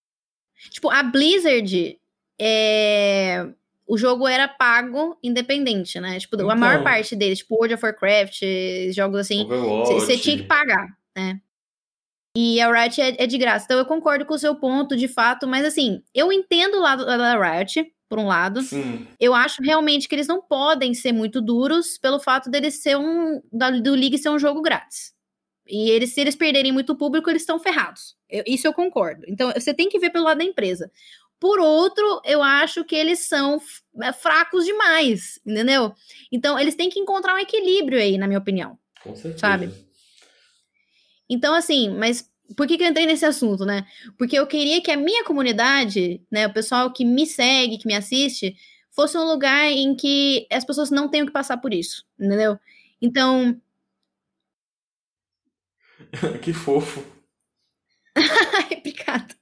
[0.71, 1.99] Tipo, a Blizzard,
[2.39, 3.47] é...
[3.87, 6.19] o jogo era pago independente, né?
[6.19, 6.57] Tipo, a Então.
[6.57, 8.43] maior parte deles, tipo World of Warcraft,
[8.93, 10.87] jogos assim, você tinha que pagar,
[11.17, 11.41] né?
[12.37, 13.65] E a Riot é, é de graça.
[13.65, 17.07] Então eu concordo com o seu ponto, de fato, mas assim, eu entendo o lado
[17.07, 18.63] da Riot, por um lado.
[18.63, 19.07] Sim.
[19.19, 23.41] Eu acho realmente que eles não podem ser muito duros pelo fato deles ser um.
[23.53, 25.15] Da, do League ser um jogo grátis.
[25.69, 28.17] E eles, se eles perderem muito público, eles estão ferrados.
[28.31, 29.23] Eu- isso eu concordo.
[29.27, 30.91] Então, você tem que ver pelo lado da empresa.
[31.41, 33.61] Por outro, eu acho que eles são
[34.01, 35.93] é, fracos demais, entendeu?
[36.33, 38.79] Então, eles têm que encontrar um equilíbrio aí, na minha opinião.
[39.03, 39.39] Com certeza.
[39.39, 39.71] Sabe?
[41.29, 43.87] Então, assim, mas por que, que eu entrei nesse assunto, né?
[44.19, 47.95] Porque eu queria que a minha comunidade, né, o pessoal que me segue, que me
[47.95, 48.55] assiste,
[48.91, 52.59] fosse um lugar em que as pessoas não tenham que passar por isso, entendeu?
[53.01, 53.61] Então,
[56.43, 57.05] que fofo.
[58.79, 59.35] obrigada.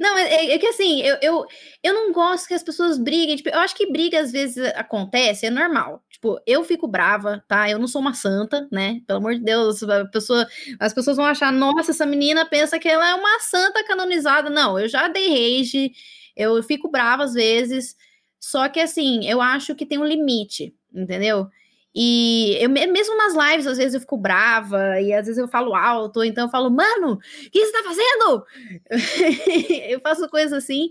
[0.00, 1.46] Não, mas é, é que assim, eu, eu,
[1.82, 3.36] eu não gosto que as pessoas briguem.
[3.36, 6.02] Tipo, eu acho que briga às vezes acontece, é normal.
[6.22, 7.68] Tipo, eu fico brava, tá?
[7.68, 9.00] Eu não sou uma santa, né?
[9.08, 10.46] Pelo amor de Deus, a pessoa,
[10.78, 14.48] as pessoas vão achar, nossa, essa menina pensa que ela é uma santa canonizada.
[14.48, 15.90] Não, eu já dei rage,
[16.36, 17.96] eu fico brava às vezes.
[18.38, 21.48] Só que assim, eu acho que tem um limite, entendeu?
[21.92, 25.48] E eu me- mesmo nas lives, às vezes eu fico brava, e às vezes eu
[25.48, 28.44] falo alto, então eu falo, mano, o que você tá fazendo?
[29.90, 30.88] eu faço coisas assim,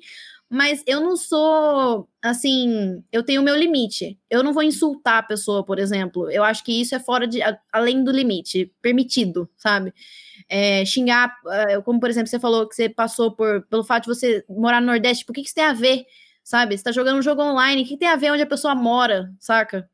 [0.52, 4.20] mas eu não sou assim, eu tenho o meu limite.
[4.30, 6.30] Eu não vou insultar a pessoa, por exemplo.
[6.30, 7.40] Eu acho que isso é fora de
[7.72, 9.94] além do limite, permitido, sabe?
[10.50, 14.10] É, xingar, eh, como por exemplo, você falou que você passou por pelo fato de
[14.10, 16.06] você morar no Nordeste, por que, que isso tem a ver?
[16.44, 16.78] Sabe?
[16.78, 18.76] Você tá jogando um jogo online, o que, que tem a ver onde a pessoa
[18.76, 19.90] mora, saca?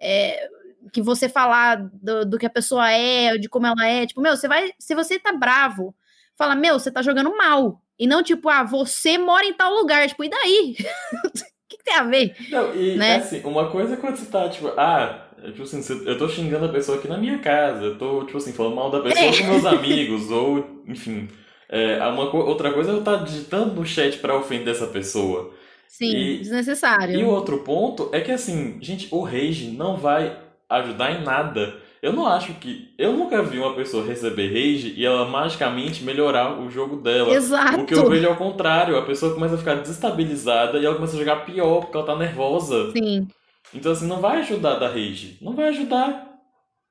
[0.00, 0.48] É,
[0.94, 4.34] que você falar do, do que a pessoa é, de como ela é, tipo, meu,
[4.36, 5.94] você vai, se você tá bravo,
[6.38, 7.82] fala, meu, você tá jogando mal.
[8.00, 10.08] E não, tipo, ah, você mora em tal lugar.
[10.08, 10.76] Tipo, e daí?
[11.22, 12.34] O que, que tem a ver?
[12.50, 13.14] Não, e Né?
[13.16, 16.68] assim, uma coisa é quando você tá, tipo, ah, tipo assim, eu tô xingando a
[16.68, 19.38] pessoa aqui na minha casa, eu tô, tipo assim, falando mal da pessoa É.
[19.38, 21.28] com meus amigos, ou, enfim.
[21.68, 25.54] É, uma outra coisa é eu estar digitando no chat pra ofender essa pessoa.
[25.86, 27.16] Sim, E- desnecessário.
[27.20, 30.36] E o outro ponto é que, assim, gente, o rage não vai
[30.68, 31.76] ajudar em nada.
[32.02, 32.94] Eu não acho que.
[32.96, 37.30] Eu nunca vi uma pessoa receber rage e ela magicamente melhorar o jogo dela.
[37.30, 37.80] Exato.
[37.82, 40.94] O que eu vejo é o contrário, a pessoa começa a ficar desestabilizada e ela
[40.94, 42.90] começa a jogar pior porque ela tá nervosa.
[42.92, 43.28] Sim,
[43.74, 45.36] Então, assim, não vai ajudar da rage.
[45.42, 46.28] Não vai ajudar.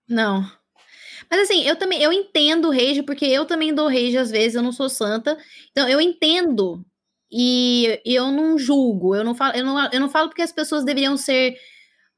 [0.08, 0.44] não.
[1.32, 4.56] Mas assim, eu também, eu entendo o rage, porque eu também dou rage às vezes,
[4.56, 5.38] eu não sou santa.
[5.72, 6.84] Então, eu entendo.
[7.32, 10.84] E eu não julgo, eu não falo, eu não, eu não falo porque as pessoas
[10.84, 11.56] deveriam ser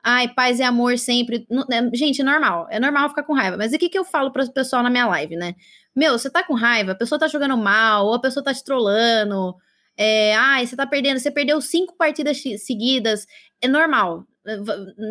[0.04, 1.46] ai, paz e amor sempre.
[1.70, 3.58] Né, Gente, é normal, é normal ficar com raiva.
[3.58, 5.56] Mas o que, que eu falo para o pessoal na minha live, né?
[5.96, 8.64] Meu, você tá com raiva, a pessoa tá jogando mal, ou a pessoa tá te
[8.64, 9.56] trollando.
[9.98, 13.28] É, ai, você tá perdendo, você perdeu cinco partidas seguidas.
[13.62, 14.26] É normal.
[14.46, 14.58] é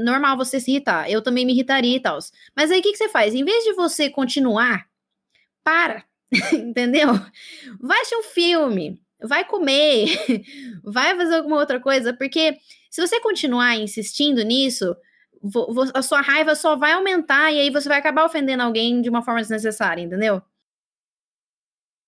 [0.05, 1.11] Normal você se irritar.
[1.11, 2.19] Eu também me irritaria e tal.
[2.57, 3.35] Mas aí o que, que você faz?
[3.35, 4.87] Em vez de você continuar,
[5.63, 6.05] para.
[6.53, 7.09] Entendeu?
[7.81, 10.09] Vai assistir um filme, vai comer,
[10.83, 12.59] vai fazer alguma outra coisa, porque
[12.91, 14.97] se você continuar insistindo nisso,
[15.95, 19.23] a sua raiva só vai aumentar e aí você vai acabar ofendendo alguém de uma
[19.23, 20.43] forma desnecessária, entendeu?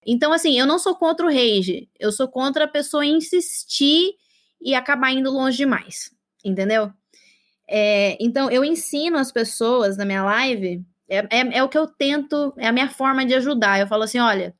[0.06, 4.14] Então, assim, eu não sou contra o rage, eu sou contra a pessoa insistir
[4.60, 6.12] e acabar indo longe demais,
[6.44, 6.92] entendeu?
[7.68, 11.86] É, então, eu ensino as pessoas na minha live, é, é, é o que eu
[11.86, 13.78] tento, é a minha forma de ajudar.
[13.78, 14.54] Eu falo assim: olha,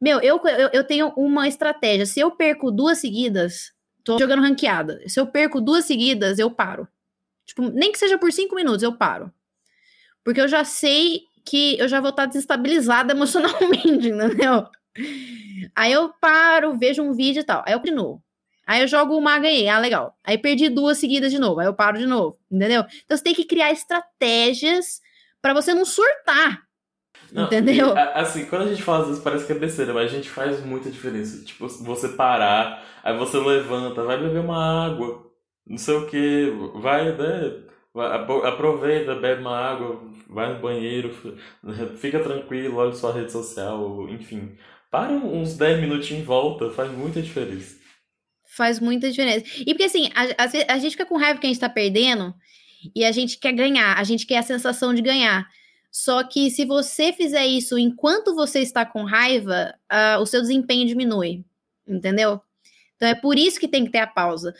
[0.00, 2.06] meu, eu, eu, eu tenho uma estratégia.
[2.06, 3.72] Se eu perco duas seguidas,
[4.02, 5.00] tô jogando ranqueada.
[5.06, 6.88] Se eu perco duas seguidas, eu paro.
[7.44, 9.32] Tipo, nem que seja por cinco minutos, eu paro.
[10.24, 14.66] Porque eu já sei que eu já vou estar desestabilizada emocionalmente, entendeu?
[15.74, 17.62] Aí eu paro, vejo um vídeo e tal.
[17.66, 18.22] Aí eu continuo.
[18.66, 19.68] Aí eu jogo uma, ganhei.
[19.68, 20.16] Ah, legal.
[20.24, 21.60] Aí perdi duas seguidas de novo.
[21.60, 22.38] Aí eu paro de novo.
[22.50, 22.84] Entendeu?
[23.04, 25.00] Então você tem que criar estratégias
[25.42, 26.62] para você não surtar.
[27.32, 27.88] Não, Entendeu?
[27.94, 30.14] e, a- assim, quando a gente fala às vezes parece que é besteira, mas a
[30.16, 31.44] gente faz muita diferença.
[31.44, 35.26] Tipo, você parar, aí você levanta, vai beber uma água,
[35.66, 37.64] não sei o que, vai, né?
[38.44, 41.10] aproveita, bebe uma água, vai no banheiro,
[41.98, 44.56] fica tranquilo, olha sua rede social, enfim.
[44.90, 47.76] Para uns 10 minutinhos em volta, faz muita diferença.
[48.56, 49.44] Faz muita diferença.
[49.60, 52.34] E porque assim, a, vezes a gente fica com raiva que a gente tá perdendo
[52.94, 55.46] e a gente quer ganhar, a gente quer a sensação de ganhar.
[55.90, 60.86] Só que se você fizer isso enquanto você está com raiva, ah, o seu desempenho
[60.86, 61.44] diminui.
[61.86, 62.40] Entendeu?
[62.96, 64.54] Então é por isso que tem que ter a pausa.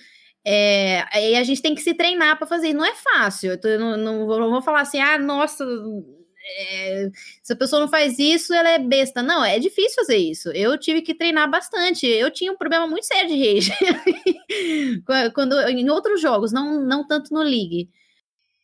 [0.45, 2.73] É, aí a gente tem que se treinar para fazer.
[2.73, 3.59] Não é fácil.
[3.63, 5.65] Eu não, não, vou, não, vou, falar assim, ah, nossa,
[6.59, 7.11] é,
[7.43, 9.23] se a pessoa não faz isso, ela é besta.
[9.23, 10.51] Não, é difícil fazer isso.
[10.51, 12.07] Eu tive que treinar bastante.
[12.07, 13.73] Eu tinha um problema muito sério de rage
[15.35, 17.89] quando em outros jogos, não, não tanto no League.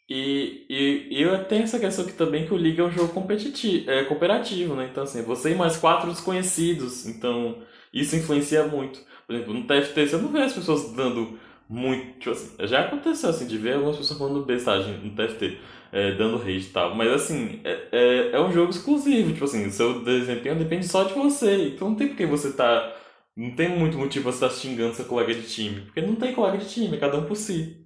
[0.08, 3.12] E, e, e eu tenho essa questão aqui também que o League é um jogo
[3.12, 4.88] competitivo, é, cooperativo, né?
[4.90, 7.06] Então, assim, você e mais quatro desconhecidos.
[7.06, 7.58] Então,
[7.92, 9.00] isso influencia muito.
[9.26, 11.38] Por exemplo, no TFT você não vê as pessoas dando
[11.68, 12.18] muito.
[12.20, 15.58] Tipo assim, já aconteceu assim, de ver algumas pessoas falando bestagem no TFT,
[15.92, 16.94] é, dando rage e tal.
[16.94, 19.32] Mas assim, é, é, é, um jogo exclusivo.
[19.32, 21.68] Tipo assim, o seu desempenho depende só de você.
[21.68, 22.94] Então não tem porque você tá.
[23.36, 25.82] Não tem muito motivo você estar tá xingando seu colega de time.
[25.82, 27.85] Porque não tem colega de time, é cada um por si.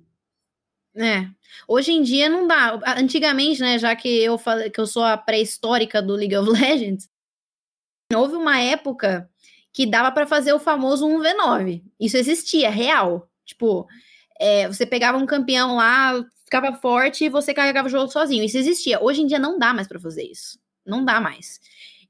[1.00, 1.26] É.
[1.66, 2.78] Hoje em dia não dá.
[2.98, 7.08] Antigamente, né, já que eu falei que eu sou a pré-histórica do League of Legends,
[8.14, 9.28] houve uma época
[9.72, 11.82] que dava para fazer o famoso 1v9.
[11.98, 13.28] Isso existia, real.
[13.44, 13.86] Tipo,
[14.38, 18.44] é, você pegava um campeão lá, ficava forte e você carregava o jogo sozinho.
[18.44, 19.02] Isso existia.
[19.02, 20.58] Hoje em dia não dá mais para fazer isso.
[20.84, 21.60] Não dá mais.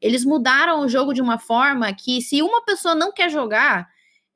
[0.01, 3.89] Eles mudaram o jogo de uma forma que se uma pessoa não quer jogar,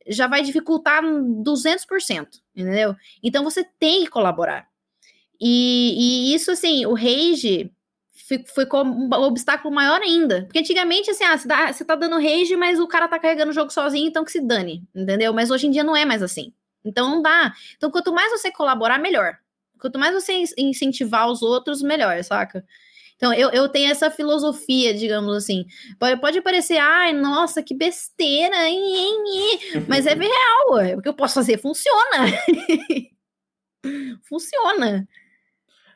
[0.06, 2.94] já vai dificultar 200%, entendeu?
[3.22, 4.68] Então você tem que colaborar.
[5.40, 7.70] E, e isso, assim, o rage
[8.54, 10.44] ficou um obstáculo maior ainda.
[10.44, 13.50] Porque antigamente, assim, ah, você, dá, você tá dando rage, mas o cara tá carregando
[13.50, 15.32] o jogo sozinho, então que se dane, entendeu?
[15.32, 16.52] Mas hoje em dia não é mais assim.
[16.84, 17.52] Então não dá.
[17.76, 19.38] Então, quanto mais você colaborar, melhor.
[19.78, 22.64] Quanto mais você incentivar os outros, melhor, saca?
[23.24, 25.64] Então, eu, eu tenho essa filosofia, digamos assim.
[25.98, 29.58] Pode, pode parecer, ai, nossa, que besteira, hein, hein, hein.
[29.88, 30.78] mas é real.
[30.78, 32.26] É o que eu posso fazer funciona.
[34.28, 35.08] funciona.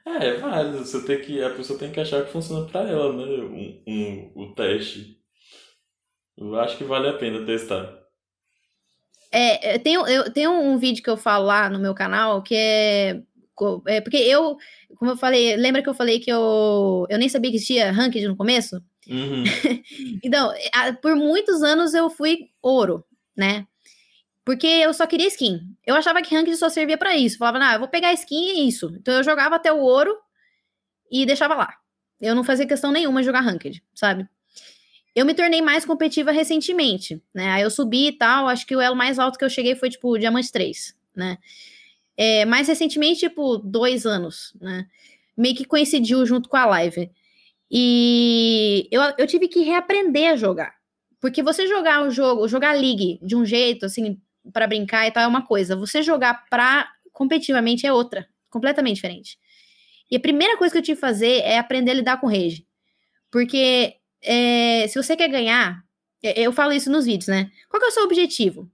[0.07, 0.79] É, é válido.
[0.79, 3.25] Você tem que, a pessoa tem que achar que funciona para ela, né?
[3.27, 5.21] Um, um, o teste.
[6.35, 8.09] Eu acho que vale a pena testar.
[9.31, 12.55] É, eu tenho, eu tenho um vídeo que eu falo lá no meu canal que
[12.55, 13.23] é,
[13.87, 14.01] é.
[14.01, 14.57] Porque eu,
[14.97, 18.27] como eu falei, lembra que eu falei que eu, eu nem sabia que existia ranked
[18.27, 18.83] no começo?
[19.09, 19.45] Uhum.
[20.23, 20.53] então,
[21.01, 23.05] por muitos anos eu fui ouro,
[23.37, 23.67] né?
[24.45, 25.61] Porque eu só queria skin.
[25.87, 27.37] Eu achava que ranked só servia para isso.
[27.37, 28.91] Falava, ah, eu vou pegar skin e é isso.
[28.99, 30.17] Então eu jogava até o ouro
[31.11, 31.75] e deixava lá.
[32.21, 34.27] Eu não fazia questão nenhuma de jogar ranked, sabe?
[35.15, 37.51] Eu me tornei mais competitiva recentemente, né?
[37.51, 39.91] Aí eu subi e tal, acho que o elo mais alto que eu cheguei foi,
[39.91, 41.39] tipo, Diamante 3, né?
[42.19, 44.87] É, mais recentemente, tipo, dois anos, né?
[45.37, 47.09] Meio que coincidiu junto com a live.
[47.71, 50.75] E eu, eu tive que reaprender a jogar.
[51.21, 54.21] Porque você jogar o jogo, jogar League de um jeito, assim,
[54.53, 55.77] para brincar e tal, é uma coisa.
[55.77, 58.29] Você jogar pra competitivamente é outra.
[58.51, 59.39] Completamente diferente.
[60.11, 62.67] E a primeira coisa que eu tive que fazer é aprender a lidar com rage.
[63.31, 65.85] Porque é, se você quer ganhar,
[66.23, 67.51] é, eu falo isso nos vídeos, né?
[67.69, 68.69] Qual é o seu objetivo?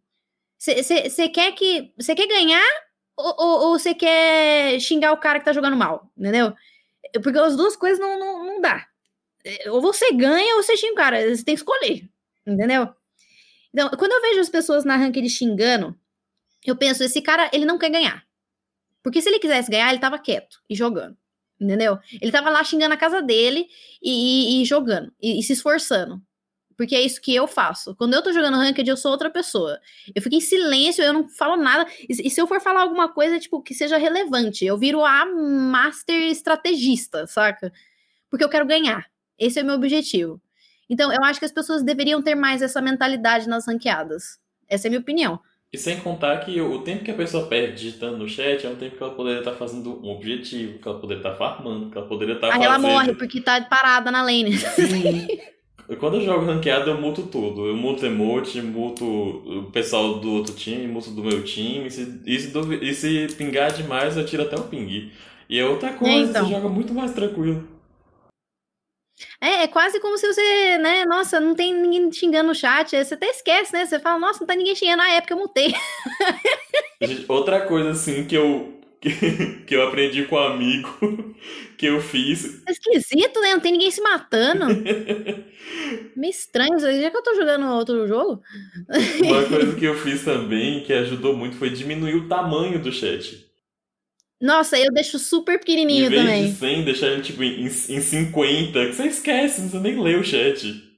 [0.58, 1.92] Você quer que.
[1.98, 2.64] Você quer ganhar
[3.16, 6.10] ou você quer xingar o cara que tá jogando mal?
[6.16, 6.54] Entendeu?
[7.22, 8.86] Porque as duas coisas não, não, não dá.
[9.44, 11.20] É, ou você ganha ou você xinga o cara.
[11.20, 12.08] Você tem que escolher.
[12.46, 12.88] Entendeu?
[13.72, 15.98] Então, quando eu vejo as pessoas na ranked xingando,
[16.64, 18.24] eu penso, esse cara, ele não quer ganhar.
[19.02, 21.16] Porque se ele quisesse ganhar, ele tava quieto e jogando.
[21.60, 21.98] Entendeu?
[22.20, 23.68] Ele tava lá xingando a casa dele
[24.02, 26.20] e, e, e jogando, e, e, se esforçando.
[26.76, 27.94] Porque é isso que eu faço.
[27.94, 29.78] Quando eu tô jogando Ranked, eu sou outra pessoa.
[30.14, 31.86] Eu fico em silêncio, eu não falo nada.
[32.08, 36.20] E, se eu for falar alguma coisa, tipo, que seja relevante, eu viro a master
[36.30, 37.72] estrategista, saca?
[38.28, 39.06] Porque eu quero ganhar.
[39.38, 40.40] Esse é o meu objetivo.
[40.88, 44.38] Então, eu acho que as pessoas deveriam ter mais essa mentalidade nas ranqueadas.
[44.68, 45.40] Essa é a minha opinião.
[45.72, 48.76] E sem contar que o tempo que a pessoa perde digitando no chat é um
[48.76, 52.06] tempo que ela poderia estar fazendo um objetivo, que ela poderia estar farmando, que ela
[52.06, 52.68] poderia estar Aí fazendo...
[52.68, 54.56] ela morre porque tá parada na lane.
[54.56, 55.26] Sim.
[55.98, 57.66] Quando eu jogo ranqueado, eu muto tudo.
[57.66, 61.86] Eu muto emote, muto o pessoal do outro time, muto do meu time.
[61.86, 65.12] E se, e se, e se pingar demais, eu tiro até o ping.
[65.48, 66.46] E é outra coisa, é, então.
[66.46, 67.68] você joga muito mais tranquilo.
[69.40, 73.14] É, é quase como se você, né, nossa, não tem ninguém xingando no chat, você
[73.14, 73.86] até esquece, né?
[73.86, 75.74] Você fala, nossa, não tá ninguém xingando na época, eu mutei.
[77.28, 78.73] Outra coisa, assim, que eu,
[79.04, 81.34] que, que eu aprendi com um amigo
[81.76, 82.62] que eu fiz.
[82.66, 83.52] É esquisito, né?
[83.52, 84.66] Não tem ninguém se matando.
[86.16, 88.42] Meio estranho, já que eu tô jogando outro jogo.
[89.20, 93.44] Uma coisa que eu fiz também, que ajudou muito, foi diminuir o tamanho do chat.
[94.40, 96.44] Nossa, eu deixo super pequenininho em vez também.
[96.50, 100.24] De 100, deixar ele tipo em, em 50, que você esquece, você nem lê o
[100.24, 100.93] chat.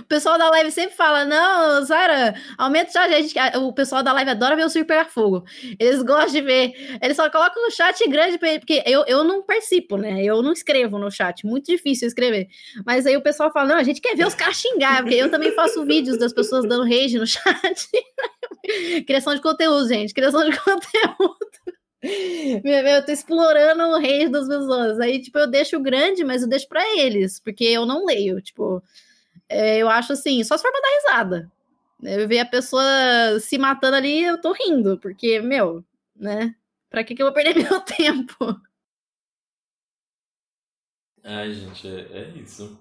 [0.00, 3.12] O pessoal da live sempre fala: Não, Sara, aumenta o chat.
[3.12, 5.44] A gente, o pessoal da live adora ver o Super fogo.
[5.78, 6.98] Eles gostam de ver.
[7.02, 10.22] Eles só colocam no chat grande, porque eu, eu não participo, né?
[10.24, 11.44] Eu não escrevo no chat.
[11.44, 12.48] Muito difícil escrever.
[12.86, 15.30] Mas aí o pessoal fala: Não, a gente quer ver os caras xingar, porque eu
[15.30, 17.88] também faço vídeos das pessoas dando rage no chat.
[19.06, 20.14] Criação de conteúdo, gente.
[20.14, 21.38] Criação de conteúdo.
[22.64, 25.00] Meu, eu tô explorando o rei das pessoas.
[25.00, 28.40] Aí, tipo, eu deixo grande, mas eu deixo para eles, porque eu não leio.
[28.40, 28.82] Tipo,
[29.48, 31.52] é, eu acho assim, só se for pra dar risada.
[32.02, 32.82] Eu ver a pessoa
[33.40, 35.84] se matando ali, eu tô rindo, porque, meu,
[36.16, 36.54] né?
[36.90, 38.60] Pra que, que eu vou perder meu tempo?
[41.22, 42.78] Ai, gente, é, é isso.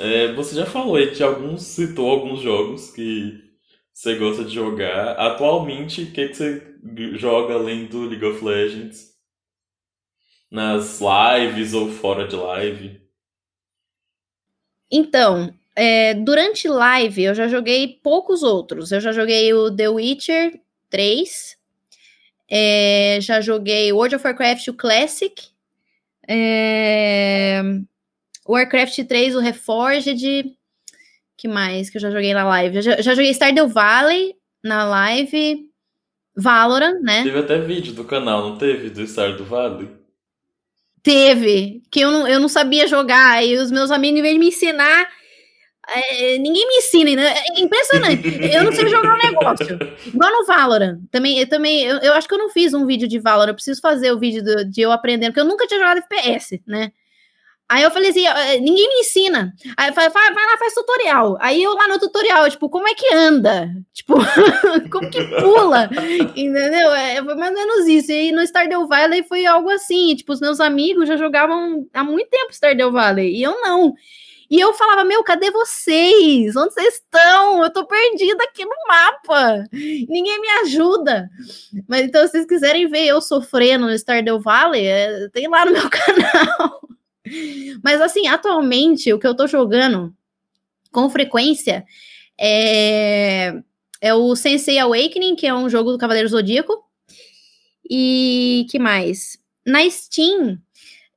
[0.00, 3.42] É, você já falou aí de alguns, citou alguns jogos que
[3.92, 5.12] você gosta de jogar.
[5.18, 6.74] Atualmente, o que, que você
[7.14, 9.08] joga além do League of Legends?
[10.50, 13.00] Nas lives ou fora de live?
[14.90, 18.92] Então, é, durante live eu já joguei poucos outros.
[18.92, 21.58] Eu já joguei o The Witcher 3,
[22.48, 25.34] é, já joguei World of Warcraft o Classic,
[26.26, 27.62] é,
[28.48, 30.52] Warcraft 3 o Reforged,
[31.36, 32.80] que mais que eu já joguei na live?
[32.80, 34.34] já, já joguei Stardew Valley
[34.64, 35.68] na live,
[36.34, 37.24] Valorant, né?
[37.24, 38.90] Teve até vídeo do canal, não teve?
[38.90, 39.88] Do Stardew Valley?
[41.02, 44.40] Teve, que eu não, eu não sabia jogar, e os meus amigos, em vez de
[44.40, 45.08] me ensinar,
[45.88, 47.34] é, ninguém me ensina, né?
[47.56, 48.28] É impressionante.
[48.52, 49.78] Eu não sei jogar um negócio.
[50.06, 50.98] Igual no Valorant.
[51.10, 53.52] Também, eu também, eu, eu, acho que eu não fiz um vídeo de Valorant.
[53.52, 56.60] Eu preciso fazer o vídeo do, de eu aprendendo, porque eu nunca tinha jogado FPS,
[56.66, 56.92] né?
[57.68, 58.24] Aí eu falei assim,
[58.60, 59.52] ninguém me ensina.
[59.76, 61.36] Aí eu falei, vai, vai lá, faz tutorial.
[61.38, 63.70] Aí eu lá no tutorial, tipo, como é que anda?
[63.98, 64.14] Tipo,
[64.92, 65.90] como que pula?
[66.36, 66.92] Entendeu?
[66.92, 68.12] É, foi mais ou menos isso.
[68.12, 72.30] E no Stardew Valley foi algo assim, tipo, os meus amigos já jogavam há muito
[72.30, 73.92] tempo Stardew Valley, e eu não.
[74.50, 76.56] E eu falava, meu, cadê vocês?
[76.56, 77.62] Onde vocês estão?
[77.62, 79.64] Eu tô perdida aqui no mapa.
[79.72, 81.28] Ninguém me ajuda.
[81.86, 85.72] Mas então, se vocês quiserem ver eu sofrendo no Stardew Valley, é, tem lá no
[85.72, 86.80] meu canal.
[87.82, 90.14] Mas assim, atualmente, o que eu tô jogando
[90.90, 91.84] com frequência
[92.38, 93.54] é,
[94.00, 96.84] é o Sensei Awakening, que é um jogo do Cavaleiro Zodíaco.
[97.90, 99.38] E que mais?
[99.66, 100.58] Na Steam,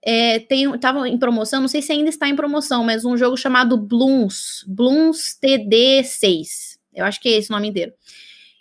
[0.04, 3.38] é, tem, tava em promoção, não sei se ainda está em promoção, mas um jogo
[3.38, 6.78] chamado Blooms, Blooms TD6.
[6.94, 7.94] Eu acho que é esse o nome inteiro.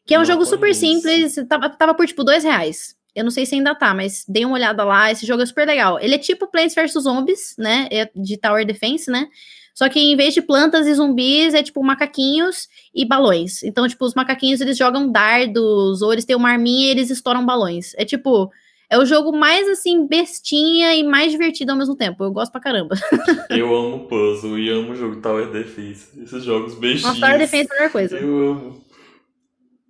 [0.05, 2.97] Que é um não jogo super simples, tava, tava por tipo dois reais.
[3.15, 5.67] Eu não sei se ainda tá, mas dei uma olhada lá, esse jogo é super
[5.67, 5.99] legal.
[6.01, 7.89] Ele é tipo Plants vs Zombies, né?
[7.91, 9.29] É de Tower Defense, né?
[9.75, 13.63] Só que em vez de plantas e zumbis, é tipo macaquinhos e balões.
[13.63, 17.47] Então, tipo, os macaquinhos eles jogam dardos, ou eles têm uma arminha e eles estouram
[17.47, 17.95] balões.
[17.97, 18.51] É tipo,
[18.91, 22.25] é o jogo mais, assim, bestinha e mais divertido ao mesmo tempo.
[22.25, 22.95] Eu gosto pra caramba.
[23.49, 26.09] Eu amo puzzle e amo o jogo Tower Defense.
[26.21, 27.05] Esses jogos bestinhos.
[27.05, 28.19] Nossa, Tower Defense é a melhor coisa.
[28.19, 28.85] Eu amo.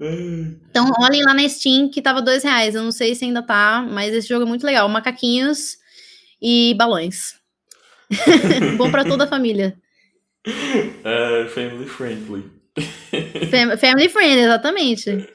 [0.00, 2.74] Então, olhem lá na Steam que tava dois reais.
[2.74, 4.88] Eu não sei se ainda tá, mas esse jogo é muito legal.
[4.88, 5.76] Macaquinhos
[6.40, 7.34] e balões.
[8.78, 9.76] Bom para toda a família.
[11.04, 12.50] É, family friendly.
[13.50, 15.28] Fam family friendly, exatamente.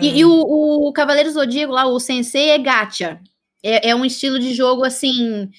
[0.00, 3.20] E, e, o, o Cavaleiro Zodíaco lá, o Sensei, é gacha.
[3.62, 5.50] É, é um estilo de jogo assim.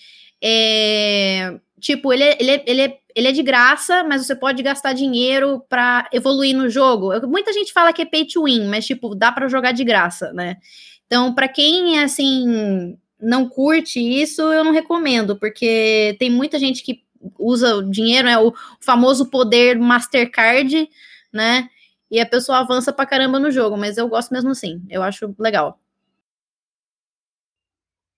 [0.42, 4.62] É, tipo, ele é, ele, é, ele, é, ele é de graça, mas você pode
[4.62, 7.12] gastar dinheiro para evoluir no jogo.
[7.28, 10.34] Muita gente fala que é pay to win, mas, tipo, dá para jogar de graça,
[10.34, 10.58] né?
[11.06, 17.04] Então, para quem, assim, não curte isso, eu não recomendo, porque tem muita gente que
[17.40, 20.90] usa o dinheiro, é o famoso poder Mastercard,
[21.32, 21.70] né?
[22.10, 24.82] e a pessoa avança pra caramba no jogo, mas eu gosto mesmo assim.
[24.90, 25.80] Eu acho legal.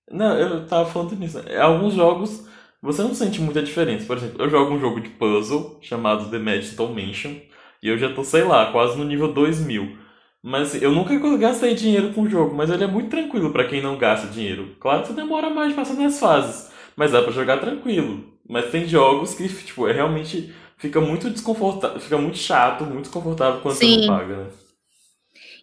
[0.10, 1.40] Não, eu tava falando nisso.
[1.60, 2.48] Alguns jogos
[2.82, 4.06] você não sente muita diferença.
[4.06, 7.36] Por exemplo, eu jogo um jogo de puzzle chamado The Magical Mansion
[7.82, 9.98] e eu já tô, sei lá, quase no nível 2000.
[10.44, 13.82] Mas eu nunca gastei dinheiro com o jogo, mas ele é muito tranquilo para quem
[13.82, 14.76] não gasta dinheiro.
[14.80, 18.34] Claro que você demora mais passando as fases, mas dá para jogar tranquilo.
[18.48, 23.60] Mas tem jogos que, tipo, é realmente fica muito desconfortável, fica muito chato, muito desconfortável
[23.62, 24.02] quando Sim.
[24.02, 24.50] você não paga, né?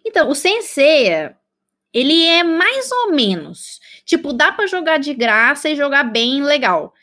[0.05, 1.31] Então, o Sensei,
[1.91, 3.79] ele é mais ou menos.
[4.05, 6.93] Tipo, dá para jogar de graça e jogar bem legal.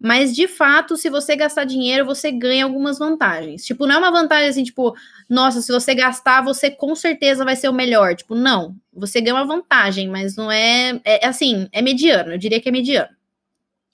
[0.00, 3.64] Mas, de fato, se você gastar dinheiro, você ganha algumas vantagens.
[3.64, 4.94] Tipo, não é uma vantagem assim, tipo,
[5.28, 8.14] nossa, se você gastar, você com certeza vai ser o melhor.
[8.14, 8.76] Tipo, não.
[8.92, 11.00] Você ganha uma vantagem, mas não é.
[11.04, 12.32] É assim, é mediano.
[12.32, 13.08] Eu diria que é mediano.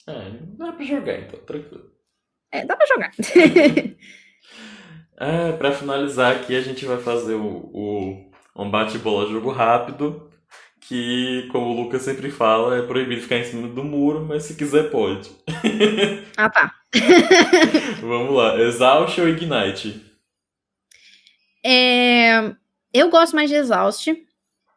[0.07, 1.91] É, dá pra jogar, então, tranquilo.
[2.53, 3.11] É, dá pra jogar.
[5.17, 10.31] é, pra finalizar aqui, a gente vai fazer o, o um bate-bola jogo rápido.
[10.87, 14.55] Que, como o Lucas sempre fala, é proibido ficar em cima do muro, mas se
[14.55, 15.31] quiser pode.
[16.37, 16.75] ah, tá.
[18.03, 18.61] Vamos lá.
[18.61, 20.05] Exaust ou Ignite?
[21.65, 22.53] É,
[22.93, 24.15] eu gosto mais de Exaust.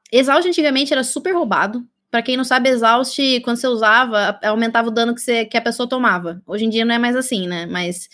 [0.09, 1.85] Exaust antigamente era super roubado.
[2.09, 5.61] Pra quem não sabe, Exaust, quando você usava, aumentava o dano que, você, que a
[5.61, 6.41] pessoa tomava.
[6.47, 7.65] Hoje em dia não é mais assim, né?
[7.65, 8.09] Mas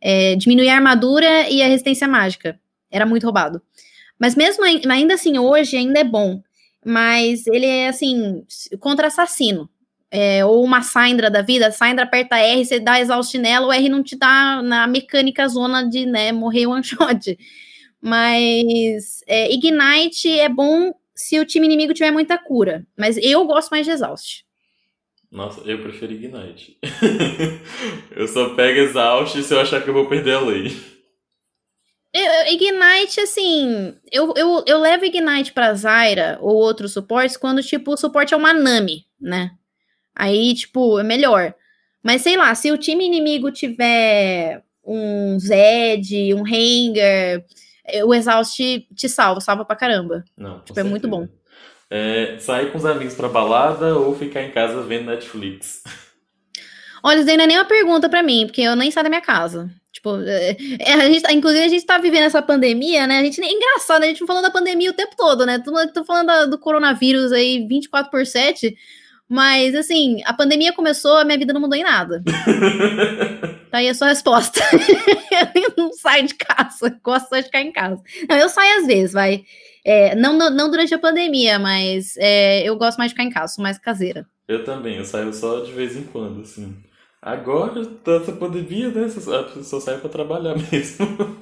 [0.00, 2.58] é, diminuía a armadura e a resistência mágica.
[2.90, 3.62] Era muito roubado.
[4.18, 6.42] Mas mesmo ainda assim, hoje ainda é bom.
[6.88, 8.44] Mas ele é assim,
[8.78, 9.68] contra assassino.
[10.08, 13.72] É, ou uma Syndra da vida, a Syndra aperta R, você dá exaust nela, o
[13.72, 17.36] R não te dá na mecânica zona de né, morrer one shot.
[18.00, 22.86] Mas é, Ignite é bom se o time inimigo tiver muita cura.
[22.96, 24.44] Mas eu gosto mais de Exaust.
[25.28, 26.78] Nossa, eu prefiro Ignite.
[28.14, 30.95] eu só pego Exaust se eu achar que eu vou perder a lei.
[32.18, 37.92] Eu, Ignite, assim, eu, eu, eu levo Ignite pra Zyra ou outros suportes quando, tipo,
[37.92, 39.50] o suporte é uma Nami, né?
[40.14, 41.54] Aí, tipo, é melhor.
[42.02, 47.44] Mas sei lá, se o time inimigo tiver um Zed, um Hanger,
[48.04, 48.56] o Exaust
[48.94, 50.24] te salva, salva pra caramba.
[50.34, 51.28] Não, tipo, é muito bom.
[51.90, 55.82] É, sair com os amigos pra balada ou ficar em casa vendo Netflix?
[57.02, 59.70] Olha, isso é nem uma pergunta para mim, porque eu nem saio da minha casa.
[60.06, 63.18] Tipo, é, é, a gente, tá, inclusive a gente tá vivendo essa pandemia, né?
[63.18, 65.58] A gente é engraçado, a gente falando da pandemia o tempo todo, né?
[65.92, 68.76] Tô, falando do coronavírus aí 24 por 7.
[69.28, 72.22] Mas, assim, a pandemia começou, a minha vida não mudou em nada.
[73.72, 74.60] tá aí a sua resposta.
[75.56, 78.00] eu não saio de casa, gosto só de ficar em casa.
[78.28, 79.44] Não, eu saio às vezes, vai.
[79.84, 83.54] É, não, não, durante a pandemia, mas é, eu gosto mais de ficar em casa,
[83.54, 84.24] sou mais caseira.
[84.46, 86.76] Eu também, eu saio só de vez em quando, assim.
[87.26, 89.08] Agora, tanta pandemia, né?
[89.08, 91.36] Só saio pra trabalhar mesmo.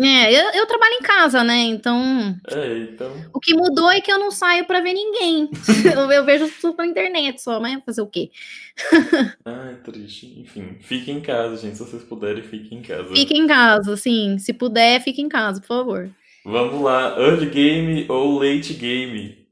[0.00, 1.56] É, eu, eu, trabalho em casa, né?
[1.56, 2.36] Então.
[2.48, 3.10] É, então.
[3.34, 5.50] O que mudou é que eu não saio para ver ninguém.
[5.92, 8.30] eu, eu, vejo tudo pela internet só, mas fazer o quê?
[9.44, 10.38] Ai, triste.
[10.38, 11.78] Enfim, fique em casa, gente.
[11.78, 13.12] Se vocês puderem, fiquem em casa.
[13.12, 14.38] Fique em casa, sim.
[14.38, 16.10] Se puder, fique em casa, por favor.
[16.44, 19.44] Vamos lá, early game ou late game?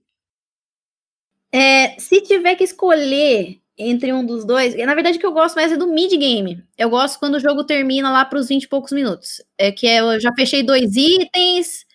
[1.53, 4.75] É, se tiver que escolher entre um dos dois.
[4.75, 6.63] Na verdade, o que eu gosto mais é do mid-game.
[6.77, 9.43] Eu gosto quando o jogo termina lá para os 20 e poucos minutos.
[9.59, 11.87] É que eu já fechei dois itens.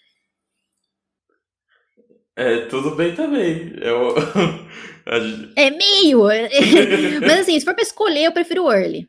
[2.35, 3.73] É, tudo bem também.
[3.81, 4.15] Eu...
[5.55, 6.23] é meio.
[7.21, 9.07] Mas assim, se for para escolher, eu prefiro early.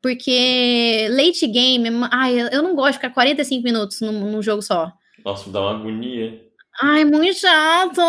[0.00, 4.92] Porque late game, ai, eu não gosto de ficar 45 minutos num, num jogo só.
[5.24, 6.42] Nossa, dá uma agonia.
[6.80, 8.00] Ai, muito chato.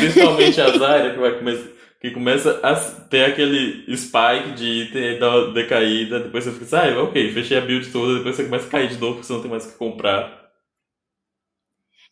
[0.00, 5.46] principalmente a Zarya que vai começar que começa a ter aquele spike de item da
[5.52, 8.70] decaída, depois você fica assim, ah, ok, fechei a build toda, depois você começa a
[8.70, 10.38] cair de novo porque você não tem mais o que comprar.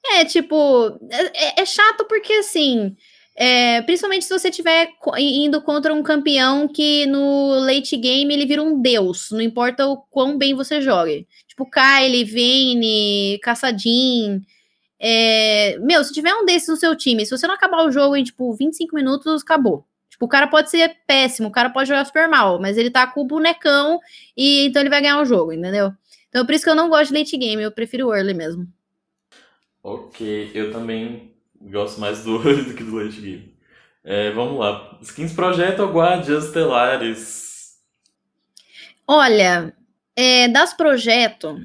[0.05, 2.97] É, tipo, é, é chato porque assim,
[3.37, 8.63] é, principalmente se você estiver indo contra um campeão que no late game ele vira
[8.63, 11.29] um deus, não importa o quão bem você jogue.
[11.47, 14.43] Tipo, Kylie, Vayne, Caçadin,
[14.99, 18.17] é, meu, se tiver um desses no seu time, se você não acabar o jogo
[18.17, 19.87] em, tipo, 25 minutos, acabou.
[20.09, 23.07] Tipo, o cara pode ser péssimo, o cara pode jogar super mal, mas ele tá
[23.07, 24.01] com o bonecão
[24.35, 25.93] e então ele vai ganhar o jogo, entendeu?
[26.31, 28.67] Então por isso que eu não gosto de late game, eu prefiro o early mesmo.
[29.83, 33.55] Ok, eu também gosto mais do early do que do late game.
[34.03, 34.99] É, vamos lá.
[35.03, 37.77] Skins Projeto ou Guardias Estelares?
[39.07, 39.77] Olha,
[40.15, 41.59] é, das Projeto,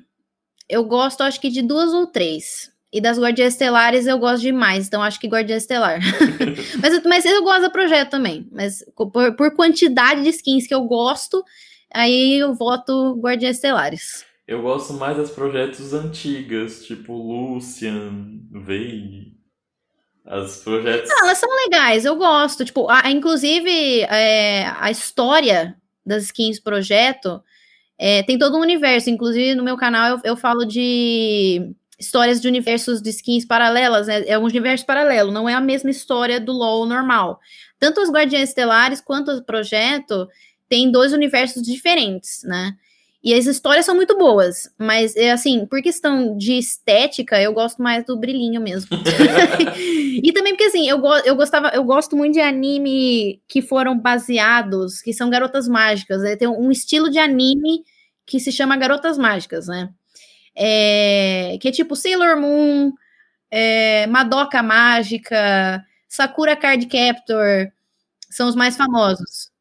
[0.68, 2.71] eu gosto acho que de duas ou três.
[2.94, 6.00] E das Guardiãs Estelares eu gosto demais, então acho que Guardiã Estelar.
[6.82, 8.48] mas, mas eu gosto do projeto também.
[8.52, 11.42] Mas por, por, quantidade de skins que eu gosto,
[11.94, 14.26] aí eu voto Guardiãs Estelares.
[14.46, 19.32] Eu gosto mais das projetos antigas, tipo Lucian, Vei.
[20.26, 21.10] As projetos.
[21.10, 22.66] Não, elas são legais, eu gosto.
[22.66, 27.42] Tipo, a, inclusive, é, a história das skins projeto
[27.98, 29.10] é, tem todo um universo.
[29.10, 34.24] Inclusive, no meu canal eu, eu falo de histórias de universos de skins paralelas, né?
[34.26, 37.40] É um universo paralelo, não é a mesma história do LoL normal.
[37.80, 40.28] Tanto os Guardiões Estelares quanto o projeto
[40.68, 42.74] tem dois universos diferentes, né?
[43.24, 47.80] E as histórias são muito boas, mas é assim, por questão de estética, eu gosto
[47.80, 48.90] mais do brilhinho mesmo.
[49.78, 53.96] e também porque assim, eu, go eu gostava, eu gosto muito de anime que foram
[53.96, 56.36] baseados, que são garotas mágicas, né?
[56.36, 57.84] Tem um estilo de anime
[58.26, 59.90] que se chama Garotas Mágicas, né?
[60.56, 62.94] É, que é tipo Sailor Moon,
[63.50, 67.72] é, Madoka Mágica, Sakura Card Captor,
[68.30, 69.52] são os mais famosos.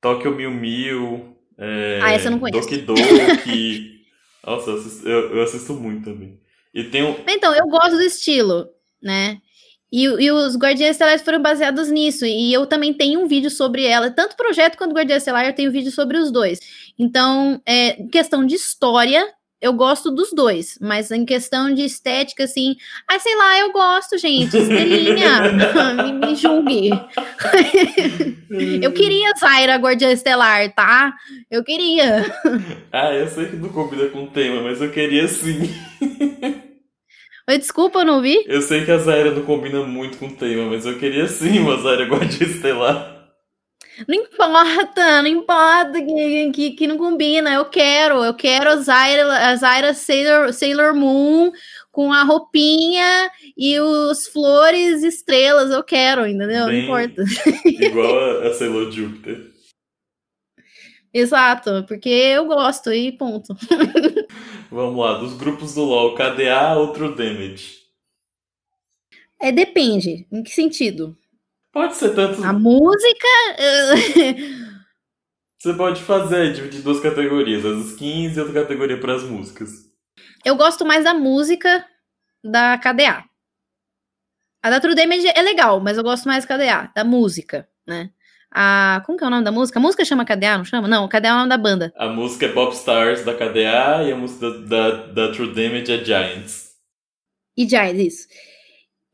[0.00, 2.68] Tokyo Mil Mil, é, ah, essa eu não conheço.
[2.68, 4.00] Doki Doki.
[4.42, 6.40] Nossa, eu assisto, eu, eu assisto, muito também.
[6.72, 7.14] E tem um...
[7.28, 8.70] Então, eu gosto do estilo,
[9.02, 9.40] né?
[9.92, 12.24] E, e os Guardiões Estelares foram baseados nisso.
[12.24, 14.10] E eu também tenho um vídeo sobre ela.
[14.10, 16.60] Tanto o projeto quanto o Guardião Estelar, eu tenho vídeo sobre os dois.
[16.98, 19.26] Então, é, questão de história,
[19.60, 22.76] eu gosto dos dois, mas em questão de estética, assim,
[23.06, 25.52] ah, sei lá, eu gosto, gente, estrelinha,
[26.02, 26.90] me, me julgue.
[28.82, 31.12] eu queria Zaira Guardiã Estelar, tá?
[31.50, 32.24] Eu queria.
[32.90, 35.70] Ah, eu sei que não combina com o tema, mas eu queria sim.
[37.50, 38.44] Oi, desculpa, eu não vi.
[38.46, 41.58] Eu sei que a Zaira não combina muito com o tema, mas eu queria sim
[41.58, 43.26] uma Zaira Guardiã Estelar.
[44.06, 47.52] Não importa, não importa que, que, que, não combina.
[47.52, 51.50] Eu quero, eu quero a Zaira, a Zaira Sailor, Sailor Moon
[51.90, 53.28] com a roupinha
[53.58, 55.72] e os flores estrelas.
[55.72, 56.66] Eu quero, entendeu?
[56.66, 57.24] Bem, não importa.
[57.66, 59.49] Igual a, a Sailor Júpiter.
[61.12, 63.54] Exato, porque eu gosto e ponto.
[64.70, 67.80] Vamos lá, dos grupos do LoL, KDA ou True Damage?
[69.40, 70.26] É, depende.
[70.30, 71.16] Em que sentido?
[71.72, 72.44] Pode ser tanto.
[72.44, 73.28] A música.
[75.58, 79.90] Você pode fazer, dividir duas categorias, as skins e outra categoria para as músicas.
[80.44, 81.84] Eu gosto mais da música
[82.42, 83.24] da KDA.
[84.62, 88.10] A da True Damage é legal, mas eu gosto mais da KDA, da música, né?
[88.52, 89.78] A, como que é o nome da música?
[89.78, 90.88] A música chama KDA, não chama?
[90.88, 91.92] Não, KDA é o nome da banda.
[91.96, 95.92] A música é Pop Stars da KDA e a música da, da, da True Damage
[95.92, 96.70] é Giants.
[97.56, 98.28] E Giants, isso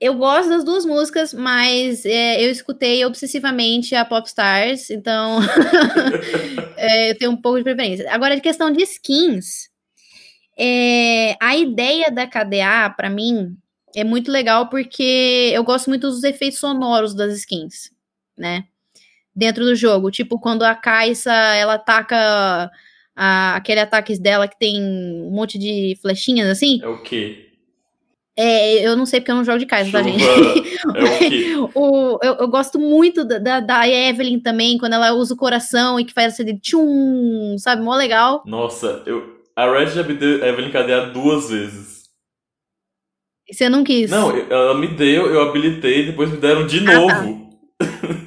[0.01, 5.41] eu gosto das duas músicas, mas é, eu escutei obsessivamente a Popstars, então
[6.77, 8.13] é, eu tenho um pouco de preferência.
[8.13, 9.71] Agora, de questão de skins,
[10.59, 13.57] é, a ideia da KDA, para mim,
[13.95, 17.91] é muito legal porque eu gosto muito dos efeitos sonoros das skins,
[18.37, 18.65] né?
[19.37, 20.11] Dentro do jogo.
[20.11, 22.71] Tipo, quando a Kaisa, ela ataca
[23.15, 26.81] a, aquele ataques dela que tem um monte de flechinhas assim.
[26.83, 27.47] É o quê?
[28.39, 30.23] É, eu não sei porque eu não jogo de casa, tá, gente?
[30.95, 35.37] É o, o eu, eu, gosto muito da, da, Evelyn também, quando ela usa o
[35.37, 37.83] coração e que faz essa de tchum, sabe?
[37.83, 38.43] Mó legal.
[38.47, 42.05] Nossa, eu, a Red já me deu Evelyn cadear duas vezes.
[43.51, 44.11] Você não quis?
[44.11, 47.57] Não, ela me deu, eu habilitei, depois me deram de novo.
[47.81, 48.17] Ah, tá.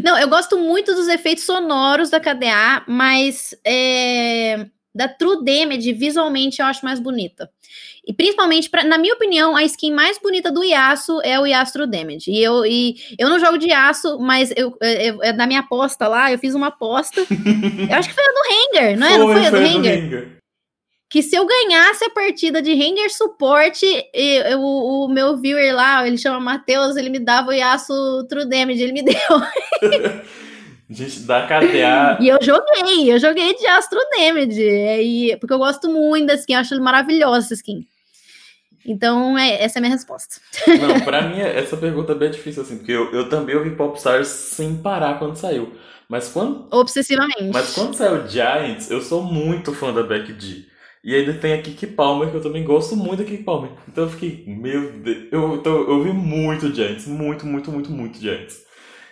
[0.00, 6.60] não, eu gosto muito dos efeitos sonoros da KDA, mas é, da True Damage, visualmente,
[6.60, 7.50] eu acho mais bonita.
[8.04, 11.72] E principalmente, pra, na minha opinião, a skin mais bonita do Yasuo é o Yasuo
[11.72, 12.30] True Damage.
[12.30, 16.08] E eu, e eu não jogo de Yasuo, mas eu, eu, eu, na minha aposta
[16.08, 17.20] lá, eu fiz uma aposta.
[17.30, 19.10] eu acho que foi a do Hanger, não é?
[19.10, 20.41] Foi, não foi a do Hanger?
[21.12, 23.84] Que se eu ganhasse a partida de Hanger suporte,
[24.56, 28.92] o, meu viewer lá, ele chama Matheus, ele me dava o Yasuo True Damage, ele
[28.92, 29.14] me deu.
[30.88, 32.16] Gente, da KDA.
[32.18, 34.62] e eu joguei, eu joguei de Astro Damage.
[34.62, 37.86] E, porque eu gosto muito da skin, eu acho maravilhosa essa skin.
[38.86, 40.36] Então, é, essa é a minha resposta.
[40.66, 44.28] Não, pra mim, essa pergunta é bem difícil, assim, porque eu, eu também ouvi Popstars
[44.28, 45.74] sem parar quando saiu.
[46.08, 46.68] Mas quando.
[46.70, 47.50] Obsessivamente.
[47.52, 50.71] Mas quando saiu Giants, eu sou muito fã da Beck G.
[51.04, 53.72] E ainda tem a Kiki Palmer, que eu também gosto muito da Kiki Palmer.
[53.88, 55.26] Então eu fiquei, meu Deus.
[55.32, 57.06] Eu, então, eu ouvi muito Giants.
[57.06, 58.64] Muito, muito, muito, muito Giants.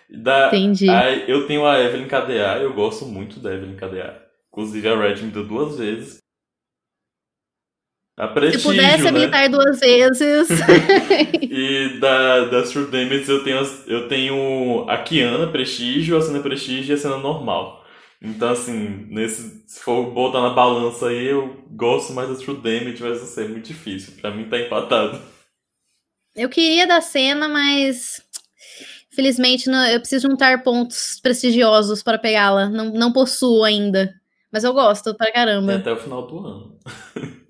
[0.09, 0.89] Da, Entendi.
[0.89, 4.23] A, eu tenho a Evelyn KDA, eu gosto muito da Evelyn KDA.
[4.53, 6.21] Inclusive a Red me deu duas vezes.
[8.17, 9.09] A prestígio, Se pudesse né?
[9.09, 10.49] habilitar duas vezes.
[11.41, 16.93] e da, das True Damage eu tenho, eu tenho a Kiana Prestígio, a cena Prestígio
[16.93, 17.80] e a cena normal.
[18.23, 23.03] Então, assim, nesse, se for botar na balança aí, eu gosto mais da True Damage,
[23.03, 24.15] mas não sei, é muito difícil.
[24.21, 25.21] Pra mim tá empatado.
[26.37, 28.23] Eu queria da cena, mas
[29.13, 32.69] Felizmente, eu preciso juntar pontos prestigiosos para pegá-la.
[32.69, 34.15] Não, não possuo ainda.
[34.53, 35.73] Mas eu gosto pra caramba.
[35.73, 36.79] É até o final do ano.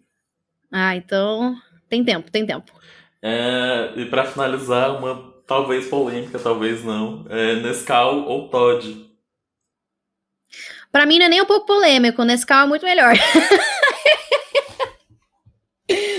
[0.72, 1.54] ah, então.
[1.88, 2.72] Tem tempo, tem tempo.
[3.22, 7.26] É, e para finalizar, uma talvez polêmica, talvez não.
[7.28, 9.09] É Nescau ou Todd?
[10.92, 12.24] Pra mim não é nem um pouco polêmico.
[12.24, 13.14] Nescau é muito melhor.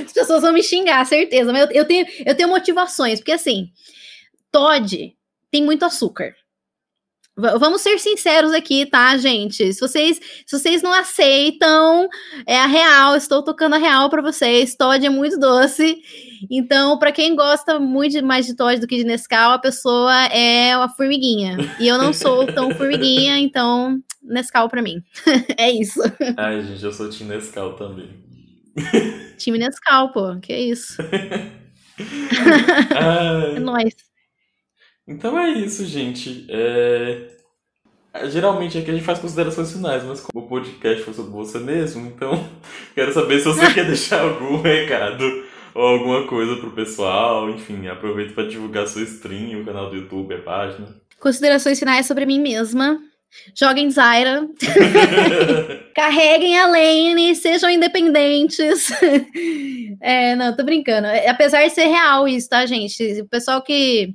[0.05, 1.51] As pessoas vão me xingar, certeza.
[1.51, 3.19] Mas eu, eu, tenho, eu tenho motivações.
[3.19, 3.69] Porque assim,
[4.51, 5.15] Todd
[5.49, 6.35] tem muito açúcar.
[7.59, 9.73] Vamos ser sinceros aqui, tá, gente?
[9.73, 12.07] Se vocês, se vocês não aceitam,
[12.45, 14.75] é a real, estou tocando a real para vocês.
[14.75, 15.97] Todd é muito doce.
[16.49, 20.75] Então, para quem gosta muito mais de Todd do que de Nescau, a pessoa é
[20.77, 21.57] uma formiguinha.
[21.79, 25.01] E eu não sou tão formiguinha, então Nescau para mim.
[25.57, 25.99] é isso.
[26.37, 28.09] Ai, gente, eu sou time Nescau também.
[29.37, 30.37] time Nescau, pô.
[30.39, 30.97] Que isso.
[33.55, 34.10] é nóis.
[35.11, 36.45] Então é isso, gente.
[36.49, 37.27] É...
[38.29, 42.07] Geralmente aqui a gente faz considerações finais, mas como o podcast foi sobre você mesmo,
[42.07, 42.45] então
[42.93, 45.23] quero saber se você quer deixar algum recado
[45.73, 47.49] ou alguma coisa pro pessoal.
[47.49, 50.87] Enfim, aproveita para divulgar sua stream, o canal do YouTube, a página.
[51.19, 52.99] Considerações finais sobre mim mesma.
[53.55, 54.45] Joguem Zyra.
[55.95, 58.91] Carreguem a lane, sejam independentes.
[60.01, 61.07] é, não, tô brincando.
[61.07, 63.21] É, apesar de ser real isso, tá, gente?
[63.21, 64.13] O pessoal que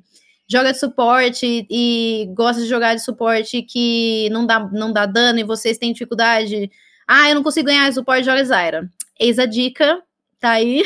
[0.48, 5.38] joga de suporte e gosta de jogar de suporte que não dá, não dá dano
[5.38, 6.70] e vocês têm dificuldade.
[7.06, 8.90] Ah, eu não consigo ganhar suporte, joga Zyra.
[9.18, 10.02] Eis a dica,
[10.40, 10.82] tá aí.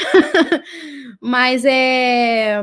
[1.21, 2.63] Mas é.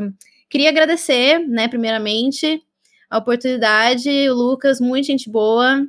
[0.49, 2.61] Queria agradecer, né, primeiramente,
[3.09, 4.09] a oportunidade.
[4.29, 5.85] O Lucas, muito gente boa.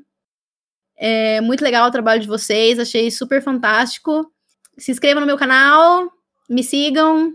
[0.97, 4.31] É muito legal o trabalho de vocês, achei super fantástico.
[4.77, 6.11] Se inscrevam no meu canal,
[6.51, 7.35] me sigam.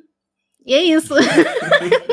[0.65, 1.13] E é isso.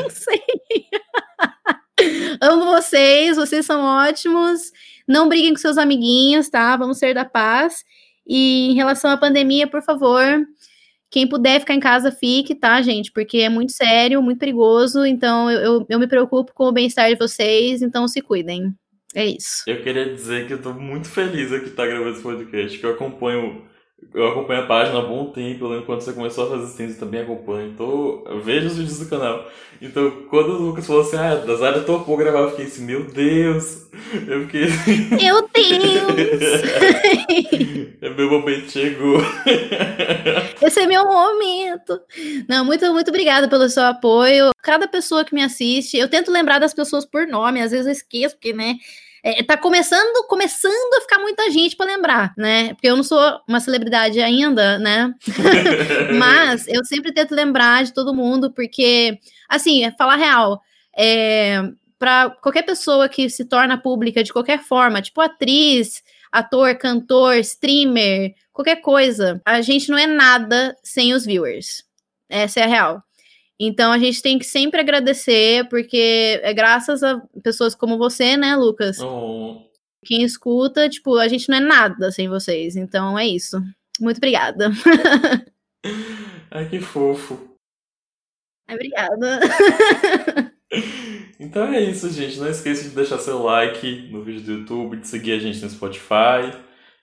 [2.41, 4.71] Amo vocês, vocês são ótimos.
[5.07, 6.75] Não briguem com seus amiguinhos, tá?
[6.75, 7.85] Vamos ser da paz.
[8.25, 10.23] E em relação à pandemia, por favor,
[11.11, 13.11] quem puder ficar em casa, fique, tá, gente?
[13.11, 15.05] Porque é muito sério, muito perigoso.
[15.05, 17.83] Então, eu, eu, eu me preocupo com o bem-estar de vocês.
[17.83, 18.73] Então, se cuidem.
[19.13, 19.63] É isso.
[19.67, 22.85] Eu queria dizer que eu tô muito feliz aqui estar tá gravando esse podcast, que
[22.85, 23.69] eu acompanho
[24.13, 26.99] eu acompanho a página há bom tempo, eu lembro quando você começou a fazer eu
[26.99, 29.45] também acompanho, então eu vejo os vídeos do canal.
[29.81, 33.03] Então, quando o Lucas falou assim, ah, das áreas topou gravar, eu fiquei assim, meu
[33.05, 33.87] Deus!
[34.27, 35.15] Eu fiquei assim...
[35.15, 36.61] Meu Deus!
[38.01, 39.21] é meu momento chegou.
[40.61, 41.99] Esse é meu momento.
[42.47, 44.51] Não, muito, muito obrigada pelo seu apoio.
[44.61, 47.91] Cada pessoa que me assiste, eu tento lembrar das pessoas por nome, às vezes eu
[47.91, 48.75] esqueço, porque, né,
[49.23, 52.73] é, tá começando, começando a ficar muita gente para lembrar, né?
[52.73, 55.13] Porque eu não sou uma celebridade ainda, né?
[56.17, 60.61] Mas eu sempre tento lembrar de todo mundo, porque, assim, é falar real,
[60.97, 61.61] é,
[61.99, 68.33] para qualquer pessoa que se torna pública de qualquer forma, tipo atriz, ator, cantor, streamer,
[68.51, 71.83] qualquer coisa, a gente não é nada sem os viewers.
[72.27, 73.03] Essa é a real.
[73.63, 78.55] Então a gente tem que sempre agradecer, porque é graças a pessoas como você, né,
[78.55, 78.99] Lucas?
[78.99, 79.61] Oh.
[80.03, 82.75] Quem escuta, tipo, a gente não é nada sem vocês.
[82.75, 83.61] Então é isso.
[83.99, 84.71] Muito obrigada.
[86.49, 87.55] Ai, que fofo.
[88.67, 89.41] Obrigada.
[91.39, 92.39] então é isso, gente.
[92.39, 95.69] Não esqueça de deixar seu like no vídeo do YouTube, de seguir a gente no
[95.69, 96.51] Spotify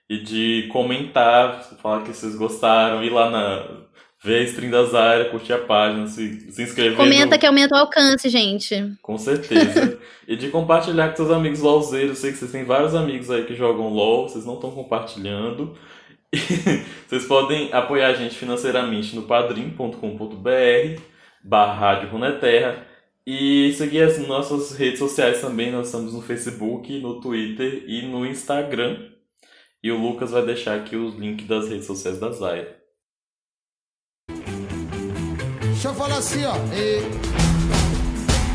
[0.09, 3.88] e de comentar, falar que vocês gostaram, ir lá na
[4.23, 6.97] ver a stream da Zara, curtir a página, se, se inscrever.
[6.97, 7.39] Comenta no...
[7.39, 8.93] que aumenta o alcance, gente.
[9.01, 9.97] Com certeza.
[10.27, 12.09] e de compartilhar com seus amigos LOLzeiros.
[12.09, 15.75] Eu sei que vocês têm vários amigos aí que jogam LOL, vocês não estão compartilhando.
[17.07, 21.01] Vocês podem apoiar a gente financeiramente no padrim.com.br
[21.43, 22.85] barra Rádio Runeterra
[23.25, 25.71] e seguir as nossas redes sociais também.
[25.71, 29.09] Nós estamos no Facebook, no Twitter e no Instagram.
[29.81, 32.78] E o Lucas vai deixar aqui os links das redes sociais da Zaya.
[35.79, 36.55] Deixa eu falar assim, ó.
[36.75, 36.99] E...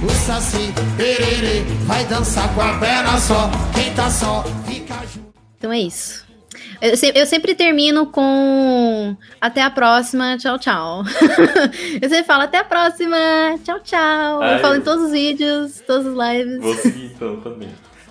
[0.05, 3.51] O Saci, perere, vai dançar com a perna só.
[3.75, 5.33] Quem tá só, fica junto.
[5.57, 6.27] Então é isso.
[6.83, 11.03] Eu, se, eu, sempre termino com até a próxima, tchau, tchau.
[12.03, 13.17] eu sempre falo até a próxima,
[13.65, 14.43] tchau, tchau.
[14.43, 16.61] Ai, eu falo em todos os vídeos, todas as lives.
[16.61, 17.71] Vou seguir então também.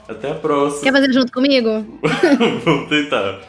[0.09, 0.81] Até a próxima.
[0.85, 1.99] Quer fazer junto comigo?
[2.65, 3.41] vamos tentar.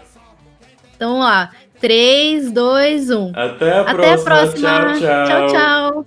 [0.95, 1.51] Então vamos lá.
[1.85, 3.33] 3, 2, 1.
[3.35, 4.31] Até a Até próxima.
[4.31, 4.95] A próxima.
[4.95, 5.27] Tchau, tchau.
[5.27, 6.07] Tchau, tchau.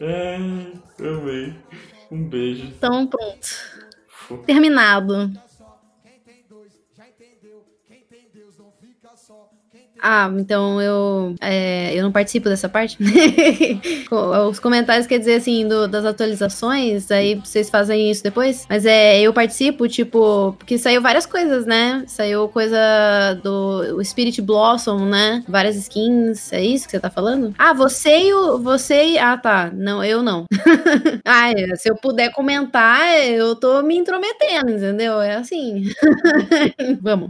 [0.00, 1.54] Ai, amei.
[2.10, 2.64] Um beijo.
[2.64, 4.44] Então, pronto.
[4.46, 5.30] Terminado.
[10.02, 12.98] Ah, então eu, é, eu não participo dessa parte.
[14.48, 18.66] Os comentários quer dizer assim, do, das atualizações, aí vocês fazem isso depois.
[18.68, 22.04] Mas é, eu participo, tipo, porque saiu várias coisas, né?
[22.06, 22.78] Saiu coisa
[23.42, 25.44] do Spirit Blossom, né?
[25.48, 26.52] Várias skins.
[26.52, 27.54] É isso que você tá falando?
[27.58, 28.58] Ah, você e o.
[28.58, 29.18] Você e.
[29.18, 29.70] Ah, tá.
[29.72, 30.46] Não, eu não.
[31.24, 35.20] ah, se eu puder comentar, eu tô me intrometendo, entendeu?
[35.20, 35.84] É assim.
[37.00, 37.28] Vamos.